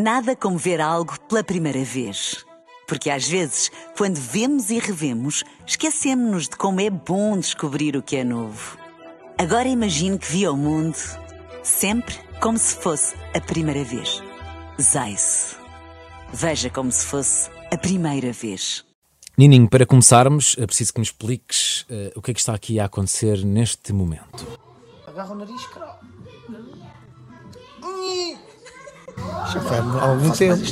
Nada 0.00 0.36
como 0.36 0.56
ver 0.56 0.80
algo 0.80 1.18
pela 1.22 1.42
primeira 1.42 1.82
vez. 1.82 2.46
Porque 2.86 3.10
às 3.10 3.26
vezes, 3.26 3.68
quando 3.96 4.14
vemos 4.14 4.70
e 4.70 4.78
revemos, 4.78 5.42
esquecemos-nos 5.66 6.44
de 6.48 6.56
como 6.56 6.80
é 6.80 6.88
bom 6.88 7.36
descobrir 7.36 7.96
o 7.96 8.02
que 8.02 8.14
é 8.14 8.22
novo. 8.22 8.78
Agora 9.36 9.66
imagine 9.66 10.16
que 10.16 10.30
viu 10.30 10.52
o 10.52 10.56
mundo 10.56 10.96
sempre 11.64 12.14
como 12.40 12.56
se 12.56 12.76
fosse 12.76 13.16
a 13.34 13.40
primeira 13.40 13.82
vez. 13.82 14.22
Zais. 14.80 15.56
Veja 16.32 16.70
como 16.70 16.92
se 16.92 17.04
fosse 17.04 17.50
a 17.72 17.76
primeira 17.76 18.32
vez. 18.32 18.84
Nininho, 19.36 19.68
para 19.68 19.84
começarmos, 19.84 20.54
é 20.60 20.66
preciso 20.66 20.92
que 20.92 21.00
me 21.00 21.06
expliques 21.06 21.80
uh, 21.90 22.12
o 22.14 22.22
que 22.22 22.30
é 22.30 22.34
que 22.34 22.40
está 22.40 22.54
aqui 22.54 22.78
a 22.78 22.84
acontecer 22.84 23.44
neste 23.44 23.92
momento. 23.92 24.46
Agarra 25.08 25.32
o 25.32 25.34
nariz, 25.34 25.66
caralho. 25.66 25.98
Já 29.52 29.60
foi 29.60 29.76
há 29.76 30.02
algum 30.02 30.30
tempo. 30.30 30.62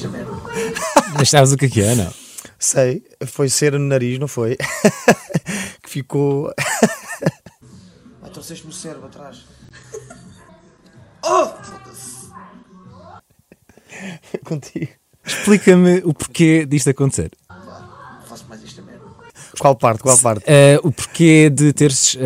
Mas 1.18 1.30
sabes 1.30 1.52
o 1.52 1.56
que 1.56 1.66
é 1.66 1.68
que 1.68 1.82
é, 1.82 1.94
não? 1.94 2.12
Sei, 2.58 3.02
foi 3.26 3.48
cera 3.48 3.78
no 3.78 3.86
nariz, 3.86 4.18
não 4.18 4.28
foi? 4.28 4.56
que 5.82 5.90
ficou. 5.90 6.52
Ah, 8.22 8.28
trouxeste-me 8.28 8.72
o 8.72 8.74
cérebro 8.74 9.06
atrás. 9.06 9.44
Oh, 11.28 11.46
foda-se. 11.46 12.30
contigo. 14.44 14.92
Explica-me 15.24 16.02
o 16.04 16.14
porquê 16.14 16.64
disto 16.64 16.90
acontecer. 16.90 17.32
Não 17.50 18.22
faço 18.28 18.46
mais 18.48 18.62
esta 18.62 18.80
merda. 18.82 19.02
Qual 19.58 19.74
parte? 19.74 20.02
Qual 20.02 20.16
parte? 20.18 20.44
Uh, 20.44 20.86
o 20.86 20.92
porquê 20.92 21.50
de 21.50 21.72
teres 21.72 22.14
uh, 22.14 22.18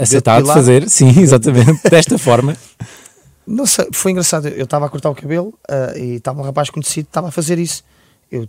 aceitado 0.00 0.38
depilar? 0.38 0.56
fazer, 0.56 0.88
sim, 0.88 1.20
exatamente, 1.20 1.88
desta 1.88 2.18
forma. 2.18 2.56
Não 3.46 3.66
sei, 3.66 3.88
foi 3.92 4.12
engraçado. 4.12 4.48
Eu 4.48 4.64
estava 4.64 4.86
a 4.86 4.88
cortar 4.88 5.10
o 5.10 5.14
cabelo 5.14 5.52
ah, 5.68 5.96
e 5.96 6.16
estava 6.16 6.40
um 6.40 6.44
rapaz 6.44 6.70
conhecido, 6.70 7.06
estava 7.06 7.28
a 7.28 7.30
fazer 7.32 7.58
isso. 7.58 7.82
Eu 8.30 8.48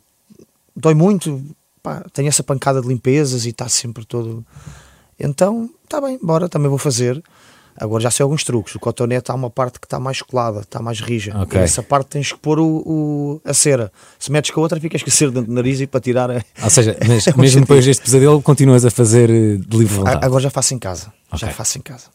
dói 0.75 0.93
muito, 0.93 1.43
pá, 1.81 2.03
tenho 2.13 2.27
essa 2.27 2.43
pancada 2.43 2.81
de 2.81 2.87
limpezas 2.87 3.45
e 3.45 3.49
está 3.49 3.67
sempre 3.67 4.05
todo. 4.05 4.45
Então, 5.19 5.69
está 5.83 5.99
bem, 6.01 6.19
bora, 6.21 6.47
também 6.49 6.69
vou 6.69 6.77
fazer. 6.77 7.21
Agora 7.77 8.03
já 8.03 8.11
sei 8.11 8.23
alguns 8.23 8.43
truques. 8.43 8.75
O 8.75 8.79
cotonete 8.79 9.31
há 9.31 9.33
uma 9.33 9.49
parte 9.49 9.79
que 9.79 9.85
está 9.87 9.97
mais 9.99 10.21
colada, 10.21 10.59
está 10.59 10.81
mais 10.81 10.99
rija. 10.99 11.35
Ok. 11.41 11.59
E 11.59 11.63
essa 11.63 11.81
parte 11.81 12.07
tens 12.09 12.31
que 12.31 12.37
pôr 12.37 12.59
o, 12.59 12.65
o- 12.85 13.41
a 13.45 13.53
cera. 13.53 13.91
Se 14.19 14.29
metes 14.31 14.51
com 14.51 14.59
a 14.59 14.63
outra, 14.63 14.79
ficas 14.79 15.01
com 15.01 15.09
a 15.09 15.13
cera 15.13 15.31
dentro 15.31 15.47
do 15.47 15.53
nariz 15.55 15.79
e 15.79 15.87
para 15.87 16.01
tirar. 16.01 16.29
a- 16.29 16.43
Ou 16.63 16.69
seja, 16.69 16.97
mas 17.07 17.25
É 17.29 17.33
mesmo 17.37 17.61
depois 17.61 17.85
deste 17.85 18.03
pesadelo, 18.03 18.41
continuas 18.41 18.83
a 18.85 18.91
fazer 18.91 19.29
eh, 19.29 19.55
de 19.55 19.77
livre 19.77 19.95
vontade. 19.95 20.23
Agora 20.23 20.43
já 20.43 20.49
faço 20.49 20.73
em 20.73 20.79
casa. 20.79 21.13
Já 21.33 21.47
Ok. 21.47 21.55
faço 21.55 21.77
em 21.77 21.81
casa. 21.81 22.07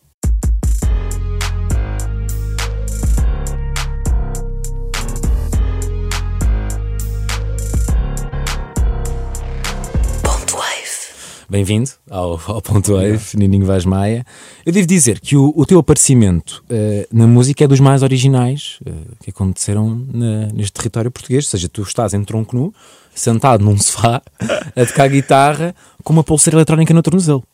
Bem-vindo 11.48 11.90
ao, 12.10 12.40
ao 12.48 12.60
Ponto 12.60 12.92
Wave, 12.94 13.20
Nininho 13.36 13.66
Vaz 13.66 13.84
Maia. 13.84 14.24
Eu 14.64 14.72
devo 14.72 14.86
dizer 14.86 15.20
que 15.20 15.36
o, 15.36 15.52
o 15.56 15.64
teu 15.64 15.78
aparecimento 15.78 16.62
eh, 16.68 17.06
na 17.12 17.26
música 17.26 17.62
é 17.64 17.68
dos 17.68 17.78
mais 17.78 18.02
originais 18.02 18.78
eh, 18.84 18.90
que 19.22 19.30
aconteceram 19.30 19.88
na- 20.12 20.46
neste 20.52 20.72
território 20.72 21.10
português. 21.10 21.44
Ou 21.44 21.50
seja, 21.50 21.68
tu 21.68 21.82
estás 21.82 22.14
em 22.14 22.24
tronco 22.24 22.56
nu, 22.56 22.74
sentado 23.14 23.64
num 23.64 23.78
sofá, 23.78 24.20
a 24.74 24.86
tocar 24.86 25.08
guitarra, 25.08 25.74
com 26.02 26.12
uma 26.12 26.24
pulseira 26.24 26.56
eletrónica 26.56 26.92
no 26.92 27.02
tornozelo. 27.02 27.44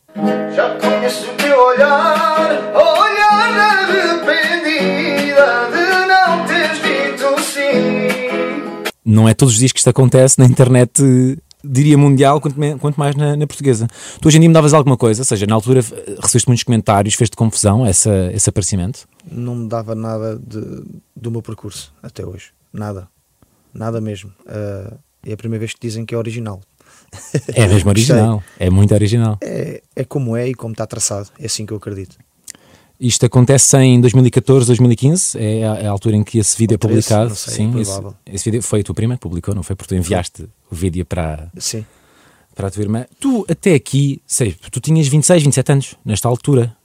Já 0.57 0.75
conheço 0.79 1.31
o 1.31 1.35
teu 1.35 1.59
olhar, 1.63 2.73
olhar 2.75 3.59
arrependida 3.83 5.69
de 5.71 6.07
não 6.09 6.47
teres 6.47 6.79
dito 6.79 7.43
sim. 7.43 8.83
Não 9.05 9.29
é 9.29 9.35
todos 9.35 9.53
os 9.53 9.61
dias 9.61 9.73
que 9.73 9.79
isto 9.81 9.91
acontece 9.91 10.39
na 10.39 10.47
internet, 10.47 11.03
eh, 11.03 11.37
diria 11.65 11.97
mundial, 11.99 12.41
quanto, 12.41 12.59
me- 12.59 12.79
quanto 12.79 12.97
mais 12.97 13.15
na, 13.17 13.37
na 13.37 13.47
portuguesa. 13.47 13.87
Tu 14.21 14.29
hoje 14.29 14.37
em 14.37 14.41
dia 14.41 14.49
me 14.49 14.55
davas 14.55 14.73
alguma 14.75 14.97
coisa, 14.97 15.21
ou 15.23 15.25
seja, 15.25 15.47
na 15.47 15.55
altura 15.55 15.81
eh, 15.81 16.17
recebeste 16.21 16.49
muitos 16.49 16.65
comentários, 16.65 17.15
fez-te 17.15 17.37
confusão 17.37 17.85
essa, 17.87 18.31
esse 18.33 18.49
aparecimento? 18.49 19.07
não 19.31 19.55
me 19.55 19.69
dava 19.69 19.95
nada 19.95 20.37
de- 20.39 20.83
do 21.15 21.31
meu 21.31 21.41
percurso 21.43 21.93
até 22.03 22.27
hoje. 22.27 22.51
Nada. 22.73 23.09
Nada 23.73 24.01
mesmo. 24.01 24.33
Ah, 24.47 24.95
é 25.27 25.33
a 25.33 25.37
primeira 25.37 25.61
vez 25.61 25.73
que 25.75 25.81
dizem 25.81 26.05
que 26.05 26.15
é 26.15 26.19
original. 26.19 26.61
É 27.55 27.67
mesmo 27.69 27.89
original, 27.91 28.43
é 28.59 28.69
muito 28.71 28.93
original. 28.95 29.39
É, 29.43 29.83
é 29.95 30.05
como 30.05 30.37
é 30.37 30.49
e 30.49 30.55
como 30.55 30.73
está 30.73 30.87
traçado. 30.87 31.29
É 31.39 31.47
assim 31.47 31.65
que 31.67 31.73
eu 31.73 31.77
acredito. 31.77 32.17
Isto 32.99 33.27
acontece 33.27 33.77
em 33.79 34.01
2014, 34.01 34.67
2015, 34.67 35.37
é 35.39 35.67
a, 35.67 35.75
é 35.75 35.87
a 35.87 35.91
altura 35.91 36.17
em 36.17 36.23
que 36.23 36.39
esse 36.39 36.57
vídeo 36.57 36.75
é 36.75 36.77
Ou 36.77 36.79
13, 36.79 36.95
publicado. 37.03 37.29
não 37.31 37.37
sei, 37.37 37.55
Sim, 37.55 37.81
esse, 37.81 37.91
provável. 37.93 38.17
esse 38.27 38.45
vídeo 38.51 38.63
foi 38.63 38.81
a 38.81 38.85
tua 38.85 38.95
prima 38.95 39.15
que 39.15 39.21
publicou, 39.21 39.55
não 39.55 39.63
foi? 39.63 39.75
Porque 39.75 39.89
tu 39.95 39.99
enviaste 39.99 40.47
vídeo 40.75 41.05
para, 41.05 41.51
Sim. 41.59 41.85
para 42.55 42.69
a 42.69 42.71
tua 42.71 42.83
irmã. 42.83 43.07
Tu, 43.21 43.45
até 43.49 43.75
aqui, 43.75 44.21
sei, 44.27 44.55
tu 44.71 44.81
tinhas 44.81 45.07
26, 45.09 45.43
27 45.45 45.73
anos, 45.73 45.95
nesta 46.05 46.29
altura. 46.29 46.77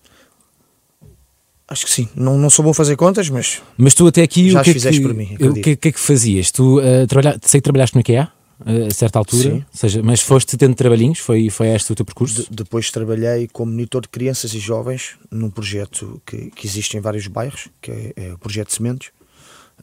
Acho 1.69 1.85
que 1.85 1.91
sim. 1.91 2.07
Não, 2.15 2.37
não 2.37 2.49
sou 2.49 2.63
bom 2.63 2.71
a 2.71 2.73
fazer 2.73 2.95
contas, 2.95 3.29
mas 3.29 3.61
Mas 3.77 3.93
tu, 3.93 4.07
até 4.07 4.21
aqui, 4.21 4.51
Já 4.51 4.61
o 4.61 4.63
que, 4.63 4.69
é 4.69 4.71
as 4.71 4.73
fizeste 4.75 5.01
que, 5.01 5.07
por 5.07 5.13
mim, 5.15 5.35
o 5.39 5.53
que, 5.53 5.75
que 5.75 5.87
é 5.89 5.91
que 5.91 5.99
fazias? 5.99 6.49
Tu, 6.51 6.79
uh, 6.79 7.05
trabalha, 7.07 7.37
sei 7.43 7.59
que 7.59 7.63
trabalhaste 7.63 7.93
no 7.93 7.99
IKEA, 7.99 8.31
uh, 8.61 8.87
a 8.87 8.93
certa 8.93 9.19
altura, 9.19 9.43
Sim. 9.43 9.55
ou 9.57 9.65
seja, 9.73 10.01
mas 10.01 10.21
foste 10.21 10.55
tendo 10.55 10.75
trabalhinhos, 10.75 11.19
foi, 11.19 11.49
foi 11.49 11.67
este 11.67 11.91
o 11.91 11.95
teu 11.95 12.05
percurso? 12.05 12.43
de- 12.43 12.47
depois 12.55 12.89
trabalhei 12.89 13.49
como 13.51 13.69
monitor 13.69 14.01
de 14.03 14.07
crianças 14.07 14.53
e 14.53 14.59
jovens 14.59 15.15
num 15.29 15.49
projeto 15.49 16.21
que, 16.25 16.49
que 16.51 16.65
existe 16.65 16.95
em 16.95 17.01
vários 17.01 17.27
bairros, 17.27 17.67
que 17.81 17.91
é, 17.91 18.13
é 18.15 18.33
o 18.33 18.37
Projeto 18.37 18.71
Sementes, 18.71 19.09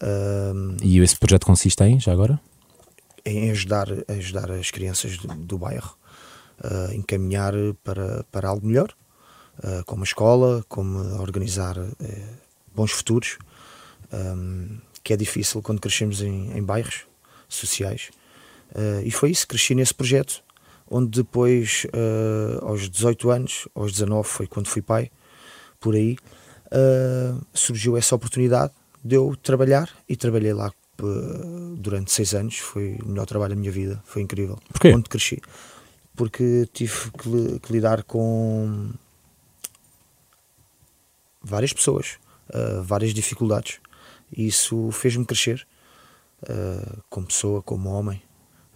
ahm, 0.01 0.77
E 0.81 0.99
esse 1.01 1.17
projeto 1.19 1.45
consiste 1.45 1.85
em, 1.85 2.01
já 2.01 2.13
agora? 2.13 2.41
Em 3.25 3.51
ajudar, 3.51 3.89
ajudar 4.09 4.51
as 4.51 4.71
crianças 4.71 5.17
do, 5.17 5.29
do 5.35 5.59
bairro 5.59 5.97
a 6.63 6.95
encaminhar 6.95 7.55
para, 7.83 8.25
para 8.31 8.49
algo 8.49 8.67
melhor, 8.67 8.95
ah, 9.63 9.83
como 9.87 10.03
a 10.03 10.05
escola, 10.05 10.65
como 10.69 10.99
organizar 11.21 11.77
eh, 11.79 12.23
bons 12.75 12.93
futuros, 12.93 13.39
ahm, 14.13 14.79
que 15.03 15.13
é 15.13 15.17
difícil 15.17 15.63
quando 15.63 15.81
crescemos 15.81 16.23
em, 16.23 16.57
em 16.57 16.63
bairros 16.63 17.07
sociais. 17.49 18.11
E 19.05 19.11
foi 19.11 19.31
isso, 19.31 19.47
cresci 19.47 19.73
nesse 19.75 19.95
projeto, 19.95 20.43
onde 20.91 21.23
depois, 21.23 21.87
aos 22.63 22.89
18 22.91 23.31
anos, 23.31 23.69
aos 23.73 23.93
19 23.93 24.27
foi 24.27 24.47
quando 24.49 24.67
fui 24.67 24.83
pai, 24.83 25.13
por 25.79 25.95
aí, 25.95 26.17
surgiu 27.53 27.97
essa 27.97 28.17
oportunidade 28.17 28.73
de 29.05 29.15
eu 29.15 29.37
trabalhar 29.37 29.89
e 30.09 30.17
trabalhei 30.17 30.53
lá 30.53 30.73
durante 31.77 32.13
seis 32.13 32.35
anos. 32.35 32.59
Foi 32.59 32.99
o 33.03 33.09
melhor 33.09 33.27
trabalho 33.27 33.55
da 33.55 33.61
minha 33.61 33.73
vida, 33.73 34.03
foi 34.05 34.23
incrível. 34.23 34.59
Porquê? 34.69 34.95
Onde 34.95 35.09
cresci. 35.09 35.41
Porque 36.17 36.69
tive 36.73 37.11
que, 37.11 37.59
que 37.61 37.73
lidar 37.73 38.05
com 38.05 38.93
várias 41.43 41.73
pessoas, 41.73 42.19
ah, 42.53 42.81
várias 42.83 43.13
dificuldades. 43.13 43.81
E 44.33 44.47
isso 44.47 44.91
fez-me 44.91 45.25
crescer 45.25 45.67
ah, 46.49 46.99
como 47.11 47.27
pessoa, 47.27 47.63
como 47.63 47.91
homem, 47.91 48.23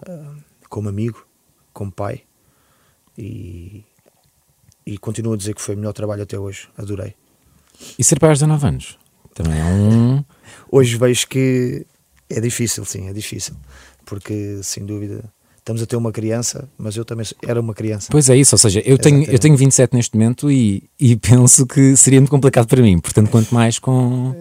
ah, 0.06 0.34
como 0.68 0.88
amigo, 0.88 1.26
como 1.72 1.90
pai. 1.90 2.22
E, 3.16 3.84
e 4.86 4.98
continuo 4.98 5.34
a 5.34 5.36
dizer 5.36 5.54
que 5.54 5.62
foi 5.62 5.74
o 5.74 5.78
melhor 5.78 5.92
trabalho 5.92 6.22
até 6.22 6.38
hoje. 6.38 6.68
Adorei. 6.76 7.14
E 7.98 8.04
ser 8.04 8.18
pai 8.18 8.30
aos 8.30 8.38
19 8.38 8.66
anos? 8.66 8.98
Também 9.34 9.58
é 9.58 9.64
um... 9.64 10.24
Hoje 10.70 10.96
vejo 10.96 11.26
que 11.28 11.86
é 12.28 12.40
difícil, 12.40 12.84
sim, 12.84 13.08
é 13.08 13.12
difícil. 13.12 13.54
Porque, 14.04 14.60
sem 14.62 14.84
dúvida, 14.84 15.24
estamos 15.56 15.82
a 15.82 15.86
ter 15.86 15.96
uma 15.96 16.12
criança, 16.12 16.68
mas 16.78 16.96
eu 16.96 17.04
também 17.04 17.26
era 17.46 17.60
uma 17.60 17.74
criança. 17.74 18.08
Pois 18.10 18.28
é 18.28 18.36
isso, 18.36 18.54
ou 18.54 18.58
seja, 18.58 18.80
eu 18.84 18.96
tenho, 18.98 19.24
eu 19.24 19.38
tenho 19.38 19.56
27 19.56 19.94
neste 19.94 20.16
momento 20.16 20.50
e, 20.50 20.88
e 20.98 21.16
penso 21.20 21.66
que 21.66 21.96
seria 21.96 22.20
muito 22.20 22.30
complicado 22.30 22.66
para 22.66 22.82
mim, 22.82 22.98
portanto, 22.98 23.30
quanto 23.30 23.54
mais 23.54 23.78
com, 23.78 24.34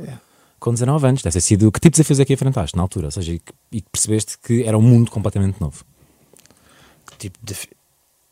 com 0.59 0.73
19 0.73 1.07
anos. 1.07 1.21
Deve 1.21 1.33
ter 1.33 1.41
sido. 1.41 1.71
Que 1.71 1.79
tipo 1.79 1.93
de 1.93 1.97
desafios 1.97 2.19
é 2.19 2.25
que 2.25 2.33
enfrentaste 2.33 2.75
na 2.75 2.83
altura? 2.83 3.07
Ou 3.07 3.11
seja, 3.11 3.33
e 3.33 3.39
que, 3.39 3.53
e 3.71 3.81
que 3.81 3.89
percebeste 3.89 4.37
que 4.41 4.63
era 4.63 4.77
um 4.77 4.81
mundo 4.81 5.11
completamente 5.11 5.59
novo. 5.59 5.83
tipo 7.17 7.37
de 7.43 7.55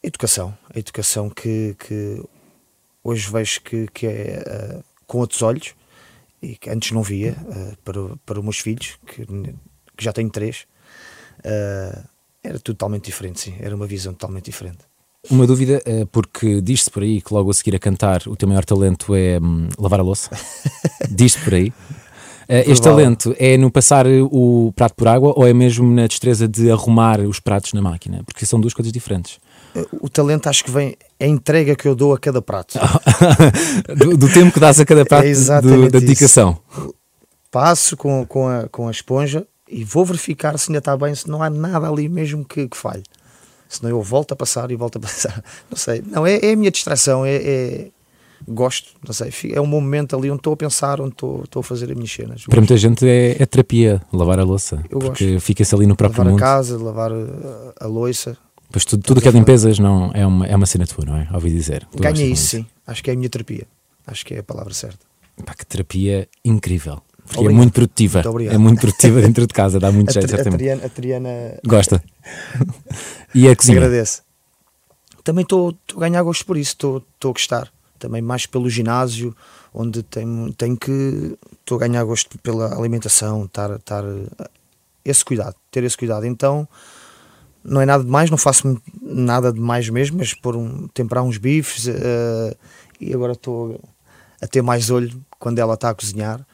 educação. 0.02 0.58
A 0.74 0.80
educação 0.80 1.30
que, 1.30 1.76
que 1.80 2.22
hoje 3.04 3.30
vejo 3.32 3.62
que, 3.62 3.88
que 3.94 4.08
é 4.08 4.44
ah, 4.48 4.84
com 5.06 5.20
outros 5.20 5.42
olhos 5.42 5.74
e 6.46 6.56
que 6.58 6.70
antes 6.70 6.92
não 6.92 7.02
via 7.02 7.36
ah, 7.50 7.74
para, 7.84 8.16
para 8.26 8.40
os 8.40 8.44
meus 8.44 8.60
filhos, 8.60 8.98
que, 9.06 9.26
que 9.26 10.04
já 10.04 10.14
tenho 10.14 10.30
três. 10.30 10.66
ah, 11.44 12.04
era 12.44 12.60
totalmente 12.60 13.06
diferente, 13.06 13.40
sim. 13.40 13.56
Era 13.60 13.76
uma 13.76 13.88
visão 13.88 14.14
totalmente 14.14 14.46
diferente. 14.46 14.78
Uma 15.32 15.48
dúvida, 15.48 15.82
eh, 15.84 16.06
porque 16.12 16.62
diz-se 16.62 16.92
por 16.92 17.02
aí 17.02 17.20
que 17.20 17.34
logo 17.34 17.50
a 17.50 17.54
seguir 17.56 17.76
a 17.76 17.80
cantar 17.80 18.22
o 18.28 18.36
teu 18.36 18.48
maior 18.48 18.64
talento 18.64 19.16
é 19.16 19.40
hum, 19.40 19.68
lavar 19.80 20.00
a 20.00 20.04
louça. 20.04 20.30
diz-se 21.10 21.40
por 21.40 21.56
aí. 21.56 21.74
Este 22.48 22.84
talento 22.84 23.36
é 23.40 23.58
no 23.58 23.72
passar 23.72 24.06
o 24.06 24.72
prato 24.76 24.94
por 24.94 25.08
água 25.08 25.34
ou 25.36 25.48
é 25.48 25.52
mesmo 25.52 25.92
na 25.92 26.06
destreza 26.06 26.48
de 26.48 26.70
arrumar 26.70 27.20
os 27.22 27.40
pratos 27.40 27.74
na 27.74 27.82
máquina? 27.82 28.22
Porque 28.24 28.46
são 28.46 28.62
duas 28.62 28.72
coisas 28.72 28.94
diferentes. 28.94 29.40
Ah, 29.76 29.86
O 30.02 30.10
talento 30.10 30.48
acho 30.48 30.64
que 30.64 30.72
vem, 30.72 30.96
é 31.20 31.26
a 31.26 31.28
entrega 31.28 31.76
que 31.76 31.88
eu 31.88 31.96
dou 31.96 32.14
a 32.14 32.20
cada 32.20 32.42
prato. 32.42 32.80
do, 33.98 34.18
do 34.18 34.32
tempo 34.32 34.52
que 34.54 34.60
dás 34.60 34.80
a 34.80 34.86
cada 34.86 35.06
prato, 35.06 35.26
É 35.28 35.34
do- 35.34 35.68
da 35.68 35.76
isso. 35.78 35.90
dedicação. 35.92 36.58
passo 37.52 37.96
com, 37.98 38.26
com, 38.26 38.48
a, 38.48 38.68
com 38.70 38.88
a 38.88 38.92
esponja 38.92 39.46
e 39.70 39.84
vou 39.84 40.06
verificar 40.06 40.58
se 40.60 40.70
ainda 40.70 40.80
está 40.80 40.96
bem, 40.98 41.14
se 41.16 41.28
não 41.30 41.42
há 41.42 41.50
nada 41.50 41.88
ali 41.90 42.08
mesmo 42.10 42.44
que, 42.46 42.68
que 42.68 42.78
falhe. 42.78 43.04
Senão 43.68 43.90
eu 43.90 44.02
volto 44.02 44.32
a 44.32 44.36
passar 44.36 44.70
e 44.72 44.76
volto 44.76 44.98
a 44.98 45.02
passar. 45.02 45.44
Não 45.70 45.78
sei. 45.78 46.04
Não, 46.06 46.26
é, 46.26 46.38
é 46.42 46.54
a 46.54 46.56
minha 46.56 46.70
distração. 46.70 47.26
É, 47.26 47.36
é, 47.36 47.88
gosto, 48.48 48.92
não 49.06 49.12
sei. 49.12 49.32
É 49.54 49.60
um 49.60 49.66
momento 49.66 50.16
ali 50.16 50.30
onde 50.30 50.40
estou 50.40 50.54
a 50.54 50.58
pensar, 50.58 51.02
onde 51.02 51.14
estou, 51.14 51.44
estou 51.44 51.62
a 51.62 51.64
fazer 51.64 51.86
as 51.90 51.96
minhas 51.96 52.12
cenas. 52.12 52.46
Para 52.46 52.62
muita 52.62 52.78
gente 52.78 53.06
é, 53.08 53.36
é 53.42 53.46
terapia 53.46 54.00
lavar 54.14 54.40
a 54.40 54.44
louça. 54.44 54.84
Eu 54.90 55.00
porque 55.00 55.40
fica-se 55.40 55.74
ali 55.74 55.88
no 55.88 55.96
próprio 55.96 56.20
lavar 56.20 56.32
mundo. 56.32 56.40
Lavar 56.42 56.54
a 56.54 56.58
casa, 56.58 56.78
lavar 56.78 57.12
a, 57.12 57.86
a 57.86 57.88
louça. 57.88 58.38
Pois 58.72 58.86
tudo, 58.86 59.04
tudo 59.04 59.22
que 59.22 59.28
é 59.28 59.32
limpezas 59.32 59.80
não, 59.80 60.12
é, 60.14 60.26
uma, 60.26 60.46
é 60.46 60.56
uma 60.56 60.66
cena 60.66 60.86
tua, 60.86 61.06
não 61.06 61.18
é? 61.18 61.28
Ouvi 61.34 61.50
dizer. 61.52 61.88
Tu 61.92 62.02
Ganha 62.02 62.26
isso, 62.26 62.58
sim. 62.58 62.66
Acho 62.86 63.04
que 63.04 63.10
é 63.10 63.14
a 63.14 63.16
minha 63.16 63.30
terapia. 63.30 63.68
Acho 64.06 64.26
que 64.26 64.34
é 64.34 64.40
a 64.40 64.44
palavra 64.44 64.74
certa. 64.74 65.00
Pá, 65.46 65.54
que 65.54 65.66
terapia 65.66 66.28
incrível. 66.44 67.02
Porque 67.26 67.40
obrigado. 67.40 67.54
é 67.54 67.58
muito 67.58 67.74
produtiva. 67.74 68.24
Muito 68.24 68.52
é 68.52 68.58
muito 68.58 68.80
produtiva 68.82 69.22
dentro 69.22 69.48
de 69.48 69.54
casa, 69.54 69.80
dá 69.80 69.92
muito 69.92 70.14
jeito. 70.14 70.34
A, 70.36 70.44
Triana, 70.44 70.86
a 70.86 70.90
Triana 70.90 71.30
gosta. 71.66 72.04
e 73.34 73.48
a 73.48 73.56
cozinha. 73.56 73.80
Agradeço. 73.80 74.22
Também 75.24 75.42
estou 75.42 75.76
a 75.96 76.00
ganhar 76.00 76.22
gosto 76.22 76.46
por 76.46 76.56
isso, 76.56 76.74
estou 76.74 77.04
a 77.24 77.28
gostar. 77.28 77.72
Também 77.98 78.22
mais 78.22 78.46
pelo 78.46 78.70
ginásio, 78.70 79.36
onde 79.74 80.04
tenho, 80.04 80.54
tenho 80.54 80.78
que. 80.78 81.36
Estou 81.60 81.78
a 81.78 81.80
ganhar 81.80 82.04
gosto 82.04 82.38
pela 82.40 82.78
alimentação, 82.78 83.46
estar, 83.46 83.72
estar. 83.72 84.04
Esse 85.04 85.26
cuidado, 85.26 85.56
ter 85.72 85.84
esse 85.84 85.98
cuidado. 85.98 86.26
Então, 86.26 86.68
não 87.66 87.82
é 87.82 87.86
nada 87.86 88.04
de 88.04 88.10
mais, 88.10 88.30
não 88.30 88.38
faço 88.38 88.80
nada 89.02 89.52
de 89.52 89.60
mais 89.60 89.90
mesmo, 89.90 90.20
mas 90.20 90.34
por 90.34 90.56
um, 90.56 90.88
temperar 90.90 91.24
uns 91.24 91.38
bifes 91.38 91.88
uh, 91.88 92.56
e 93.02 93.14
agora 93.14 93.34
estou 93.34 93.82
a 94.42 94.48
ter 94.48 94.62
mais 94.62 94.92
olho 94.92 95.20
quando 95.40 95.58
ela 95.58 95.74
está 95.74 95.90
a 95.90 95.96
cozinhar 95.96 96.46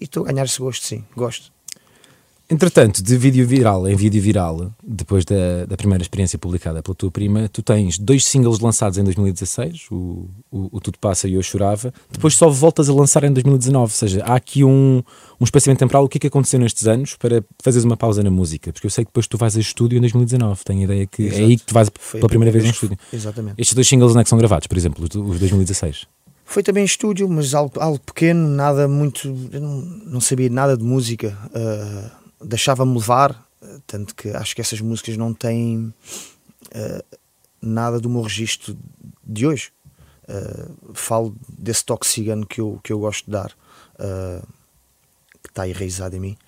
e 0.00 0.04
estou 0.04 0.24
a 0.24 0.26
ganhar 0.26 0.44
esse 0.44 0.58
gosto, 0.58 0.84
sim, 0.84 1.04
gosto. 1.16 1.52
Entretanto, 2.50 3.00
de 3.00 3.16
vídeo 3.16 3.46
viral 3.46 3.88
em 3.88 3.94
vídeo 3.94 4.20
viral, 4.20 4.72
depois 4.82 5.24
da, 5.24 5.66
da 5.66 5.76
primeira 5.76 6.02
experiência 6.02 6.36
publicada 6.36 6.82
pela 6.82 6.96
tua 6.96 7.08
prima, 7.08 7.48
tu 7.48 7.62
tens 7.62 7.96
dois 7.96 8.24
singles 8.24 8.58
lançados 8.58 8.98
em 8.98 9.04
2016, 9.04 9.86
o, 9.92 10.28
o, 10.50 10.68
o 10.72 10.80
Tudo 10.80 10.98
Passa 10.98 11.28
e 11.28 11.34
Eu 11.34 11.42
Chorava, 11.44 11.94
depois 12.10 12.34
só 12.34 12.50
voltas 12.50 12.88
a 12.88 12.92
lançar 12.92 13.22
em 13.22 13.32
2019, 13.32 13.82
ou 13.82 13.88
seja, 13.88 14.24
há 14.24 14.34
aqui 14.34 14.64
um, 14.64 15.00
um 15.40 15.44
espaçamento 15.44 15.78
temporal, 15.78 16.02
o 16.02 16.08
que 16.08 16.18
é 16.18 16.20
que 16.22 16.26
aconteceu 16.26 16.58
nestes 16.58 16.88
anos 16.88 17.14
para 17.14 17.44
fazeres 17.62 17.84
uma 17.84 17.96
pausa 17.96 18.20
na 18.20 18.32
música? 18.32 18.72
Porque 18.72 18.86
eu 18.86 18.90
sei 18.90 19.04
que 19.04 19.10
depois 19.10 19.28
tu 19.28 19.38
vais 19.38 19.56
a 19.56 19.60
estúdio 19.60 19.98
em 19.98 20.00
2019, 20.00 20.64
tenho 20.64 20.80
a 20.80 20.84
ideia 20.84 21.06
que 21.06 21.22
Exato. 21.22 21.40
é 21.40 21.44
aí 21.44 21.56
que 21.56 21.64
tu 21.64 21.72
vais 21.72 21.88
Foi 22.00 22.18
pela 22.18 22.28
primeira 22.28 22.50
vez 22.50 22.64
em 22.64 22.70
estúdio. 22.70 22.98
Exatamente. 23.12 23.54
Estes 23.58 23.74
dois 23.74 23.86
singles 23.86 24.10
onde 24.10 24.22
é 24.22 24.24
que 24.24 24.28
são 24.28 24.38
gravados, 24.38 24.66
por 24.66 24.76
exemplo, 24.76 25.04
os 25.04 25.38
2016? 25.38 26.08
Foi 26.44 26.64
também 26.64 26.82
em 26.82 26.86
estúdio, 26.86 27.28
mas 27.28 27.54
algo, 27.54 27.78
algo 27.78 28.00
pequeno, 28.00 28.48
nada 28.48 28.88
muito. 28.88 29.28
Eu 29.52 29.60
não, 29.60 29.76
não 30.04 30.20
sabia 30.20 30.50
nada 30.50 30.76
de 30.76 30.82
música. 30.82 31.38
Uh, 31.54 32.19
Deixava-me 32.42 32.94
levar, 32.94 33.46
tanto 33.86 34.14
que 34.14 34.30
acho 34.30 34.54
que 34.54 34.60
essas 34.60 34.80
músicas 34.80 35.16
não 35.16 35.34
têm 35.34 35.92
uh, 36.74 37.18
nada 37.60 38.00
do 38.00 38.08
meu 38.08 38.22
registro 38.22 38.76
de 39.24 39.46
hoje. 39.46 39.72
Uh, 40.28 40.94
falo 40.94 41.36
desse 41.48 41.84
toque 41.84 42.06
cigano 42.06 42.46
que 42.46 42.60
eu, 42.60 42.80
que 42.82 42.92
eu 42.92 43.00
gosto 43.00 43.26
de 43.26 43.32
dar, 43.32 43.52
que 45.42 45.50
está 45.50 45.68
enraizado 45.68 46.16
em 46.16 46.20
mim. 46.20 46.38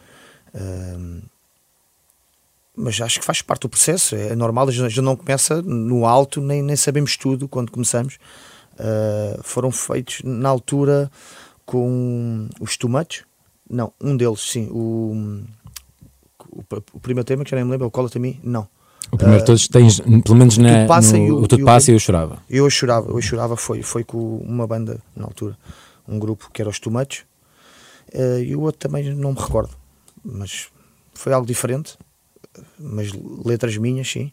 mas 2.75 3.01
acho 3.01 3.21
que 3.21 3.27
faz 3.27 3.43
parte 3.43 3.63
do 3.63 3.69
processo, 3.69 4.15
é 4.15 4.35
normal, 4.35 4.69
a 4.69 4.73
gente 4.73 5.01
não 5.01 5.17
começa 5.17 5.61
no 5.61 6.07
alto, 6.07 6.41
nem, 6.41 6.63
nem 6.63 6.77
sabemos 6.77 7.17
tudo 7.17 7.49
quando 7.49 7.71
começamos 7.71 8.19
uh, 8.75 9.43
foram 9.43 9.71
feitos 9.71 10.23
na 10.25 10.49
altura 10.49 11.11
com 11.65 12.49
os 12.61 12.77
tomates. 12.77 13.25
Não, 13.69 13.93
um 14.01 14.17
deles, 14.17 14.41
sim. 14.41 14.69
O, 14.71 15.43
o, 16.93 17.01
primeiro 17.01 17.25
tema, 17.25 17.45
que 17.45 17.51
já 17.51 17.57
nem 17.57 17.65
me 17.65 17.71
lembro, 17.71 17.85
é 17.85 17.89
o 17.89 17.91
Cola 17.91 18.09
também, 18.09 18.41
não. 18.43 18.67
O 19.11 19.17
primeiro 19.17 19.43
uh, 19.43 19.47
todos 19.47 19.69
tens, 19.69 20.01
pelo 20.01 20.37
menos 20.37 20.57
na, 20.57 20.87
passa 20.87 21.17
no, 21.17 21.41
o, 21.41 21.43
o 21.43 21.49
Tudo 21.49 21.65
Passa 21.65 21.91
e 21.91 21.95
Eu 21.95 21.99
Chorava. 21.99 22.39
Eu 22.49 22.71
Chorava, 22.71 23.11
eu 23.11 23.21
Chorava 23.21 23.57
foi, 23.57 23.83
foi 23.83 24.05
com 24.05 24.39
uma 24.39 24.67
banda 24.67 25.01
na 25.15 25.25
altura, 25.25 25.57
um 26.09 26.19
grupo 26.19 26.51
que 26.53 26.63
era 26.63 26.71
os 26.71 26.79
Tomates, 26.79 27.25
uh, 28.15 28.39
e 28.39 28.55
o 28.57 28.61
outro 28.61 28.79
também 28.89 29.15
não 29.15 29.33
me 29.33 29.39
recordo, 29.39 29.77
mas 30.25 30.69
foi 31.15 31.33
algo 31.33 31.47
diferente, 31.47 31.99
mas 32.79 33.11
letras 33.45 33.77
minhas, 33.77 34.09
sim 34.09 34.33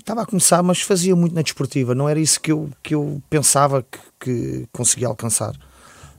estava 0.00 0.22
a 0.22 0.26
começar, 0.26 0.62
mas 0.62 0.80
fazia 0.80 1.14
muito 1.14 1.34
na 1.34 1.42
desportiva, 1.42 1.94
não 1.94 2.08
era 2.08 2.18
isso 2.18 2.40
que 2.40 2.50
eu, 2.50 2.70
que 2.82 2.94
eu 2.94 3.22
pensava 3.30 3.82
que, 3.82 3.98
que 4.18 4.68
conseguia 4.72 5.08
alcançar. 5.08 5.54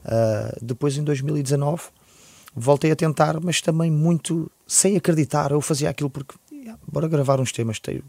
Uh, 0.05 0.57
depois, 0.61 0.97
em 0.97 1.03
2019, 1.03 1.83
voltei 2.55 2.91
a 2.91 2.95
tentar, 2.95 3.39
mas 3.39 3.61
também 3.61 3.91
muito 3.91 4.49
sem 4.67 4.97
acreditar. 4.97 5.51
Eu 5.51 5.61
fazia 5.61 5.89
aquilo 5.89 6.09
porque, 6.09 6.35
yeah, 6.51 6.79
bora 6.87 7.07
gravar 7.07 7.39
uns 7.39 7.51
temas. 7.51 7.79
Tenho, 7.79 8.03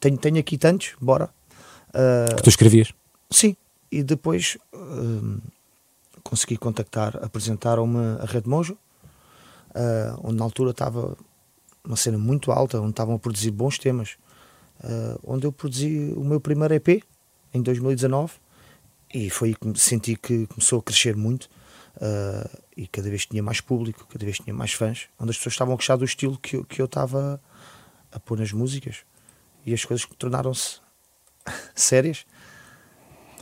tenho, 0.00 0.18
tenho 0.18 0.38
aqui 0.38 0.58
tantos, 0.58 0.94
bora. 1.00 1.30
Uh, 1.88 2.36
que 2.36 2.42
tu 2.42 2.48
escrevias? 2.48 2.92
Sim, 3.30 3.56
e 3.90 4.02
depois 4.02 4.56
uh, 4.74 5.40
consegui 6.22 6.56
contactar, 6.56 7.16
apresentaram-me 7.22 8.18
a 8.20 8.24
Rede 8.24 8.48
Mojo, 8.48 8.76
onde 10.22 10.36
na 10.36 10.44
altura 10.44 10.70
estava 10.70 11.16
uma 11.84 11.96
cena 11.96 12.18
muito 12.18 12.52
alta, 12.52 12.78
onde 12.80 12.90
estavam 12.90 13.14
a 13.14 13.18
produzir 13.18 13.50
bons 13.50 13.78
temas 13.78 14.16
uh, 14.82 15.18
onde 15.24 15.46
eu 15.46 15.52
produzi 15.52 16.12
o 16.16 16.24
meu 16.24 16.40
primeiro 16.40 16.74
EP 16.74 17.02
em 17.54 17.62
2019 17.62 18.34
e 19.14 19.30
foi 19.30 19.48
aí 19.48 19.54
que 19.54 19.80
senti 19.80 20.16
que 20.16 20.46
começou 20.46 20.80
a 20.80 20.82
crescer 20.82 21.16
muito 21.16 21.48
uh, 21.96 22.62
e 22.76 22.86
cada 22.86 23.08
vez 23.08 23.26
tinha 23.26 23.42
mais 23.42 23.60
público, 23.60 24.06
cada 24.08 24.24
vez 24.24 24.38
tinha 24.38 24.54
mais 24.54 24.72
fãs, 24.72 25.08
onde 25.18 25.30
as 25.30 25.36
pessoas 25.36 25.54
estavam 25.54 25.74
a 25.74 25.76
gostar 25.76 25.96
do 25.96 26.04
estilo 26.04 26.38
que 26.38 26.56
eu, 26.56 26.64
que 26.64 26.80
eu 26.80 26.86
estava 26.86 27.40
a 28.10 28.20
pôr 28.20 28.38
nas 28.38 28.52
músicas 28.52 28.98
e 29.64 29.72
as 29.72 29.84
coisas 29.84 30.06
tornaram-se 30.18 30.80
sérias 31.74 32.24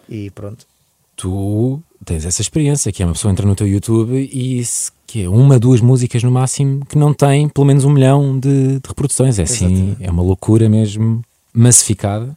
e 0.08 0.31
pronto. 0.31 0.67
Tu 1.17 1.82
tens 2.05 2.25
essa 2.25 2.41
experiência, 2.41 2.91
que 2.91 3.02
é 3.02 3.06
uma 3.06 3.12
pessoa 3.12 3.31
entra 3.31 3.47
no 3.47 3.55
teu 3.55 3.69
YouTube 3.69 4.17
e 4.32 4.64
que 5.06 5.25
é 5.25 5.29
uma, 5.29 5.58
duas 5.58 5.81
músicas 5.81 6.23
no 6.23 6.31
máximo 6.31 6.87
que 6.87 6.97
não 6.97 7.12
tem 7.12 7.49
pelo 7.49 7.67
menos 7.67 7.85
um 7.85 7.91
milhão 7.91 8.38
de, 8.38 8.81
de 8.81 8.88
reproduções. 8.88 9.38
É 9.38 9.43
assim, 9.43 9.67
Exatamente. 9.67 10.05
é 10.05 10.11
uma 10.11 10.23
loucura 10.23 10.69
mesmo 10.69 11.23
massificada, 11.52 12.35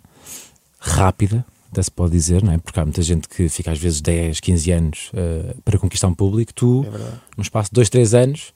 rápida, 0.79 1.45
até 1.73 1.81
se 1.81 1.91
pode 1.91 2.11
dizer, 2.11 2.43
não 2.43 2.53
é? 2.53 2.57
Porque 2.57 2.79
há 2.79 2.85
muita 2.85 3.01
gente 3.01 3.27
que 3.27 3.49
fica 3.49 3.71
às 3.71 3.79
vezes 3.79 3.99
10, 3.99 4.39
15 4.39 4.71
anos 4.71 5.11
uh, 5.13 5.61
para 5.63 5.77
conquistar 5.77 6.07
um 6.07 6.13
público. 6.13 6.53
Tu, 6.53 6.85
é 6.85 6.97
num 7.35 7.41
espaço 7.41 7.69
de 7.69 7.75
2, 7.75 7.89
3 7.89 8.13
anos, 8.13 8.53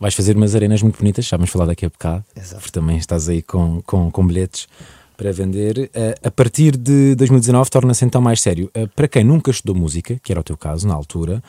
vais 0.00 0.14
fazer 0.14 0.36
umas 0.36 0.54
arenas 0.54 0.82
muito 0.82 0.98
bonitas. 0.98 1.26
Já 1.26 1.36
vamos 1.36 1.50
falar 1.50 1.66
daqui 1.66 1.84
a 1.86 1.88
bocado, 1.88 2.24
Exato. 2.34 2.62
porque 2.62 2.72
também 2.72 2.96
estás 2.96 3.28
aí 3.28 3.42
com, 3.42 3.82
com, 3.82 4.10
com 4.10 4.26
bilhetes 4.26 4.66
para 5.16 5.32
vender. 5.32 5.90
Uh, 5.94 6.26
a 6.26 6.30
partir 6.30 6.76
de 6.76 7.14
2019 7.14 7.70
torna-se 7.70 8.04
então 8.04 8.20
mais 8.20 8.40
sério. 8.40 8.70
Uh, 8.76 8.88
para 8.88 9.06
quem 9.06 9.22
nunca 9.22 9.50
estudou 9.50 9.74
música, 9.74 10.18
que 10.22 10.32
era 10.32 10.40
o 10.40 10.44
teu 10.44 10.56
caso 10.56 10.88
na 10.88 10.94
altura, 10.94 11.42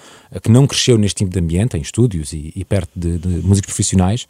que 0.44 0.52
não 0.52 0.68
cresceu 0.68 0.98
neste 0.98 1.20
tipo 1.24 1.32
de 1.32 1.40
ambiente, 1.40 1.78
em 1.78 1.82
estúdios 1.82 2.34
e, 2.34 2.52
e 2.56 2.66
perto 2.66 2.92
de, 2.96 3.18
de 3.18 3.28
músicos 3.48 3.74
profissionais, 3.74 4.28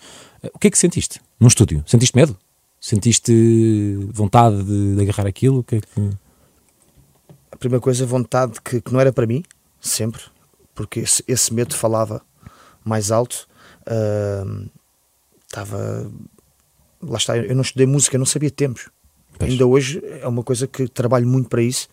o 0.53 0.59
que 0.59 0.67
é 0.67 0.71
que 0.71 0.77
sentiste 0.77 1.19
num 1.39 1.47
estúdio? 1.47 1.83
Sentiste 1.87 2.15
medo? 2.15 2.37
Sentiste 2.79 3.33
vontade 4.13 4.63
de, 4.63 4.95
de 4.95 5.01
agarrar 5.01 5.27
aquilo? 5.27 5.63
Que, 5.63 5.77
é 5.77 5.81
que... 5.81 6.26
A 7.57 7.59
primeira 7.59 7.81
coisa, 7.81 8.05
vontade 8.05 8.61
que, 8.61 8.79
que, 8.79 8.93
não 8.93 8.99
era 8.99 9.11
para 9.11 9.25
mim, 9.25 9.43
sempre, 9.81 10.21
porque 10.75 10.99
esse, 10.99 11.23
esse 11.27 11.51
medo 11.51 11.73
falava 11.73 12.21
mais 12.85 13.11
alto. 13.11 13.47
Estava. 15.47 16.07
Uh, 16.07 17.09
lá 17.09 17.17
está, 17.17 17.35
eu 17.35 17.55
não 17.55 17.63
estudei 17.63 17.87
música, 17.87 18.15
não 18.15 18.27
sabia 18.27 18.51
tempos. 18.51 18.89
Pois. 19.39 19.51
Ainda 19.51 19.65
hoje 19.65 20.01
é 20.21 20.27
uma 20.27 20.43
coisa 20.43 20.67
que 20.67 20.87
trabalho 20.87 21.27
muito 21.27 21.49
para 21.49 21.63
isso, 21.63 21.87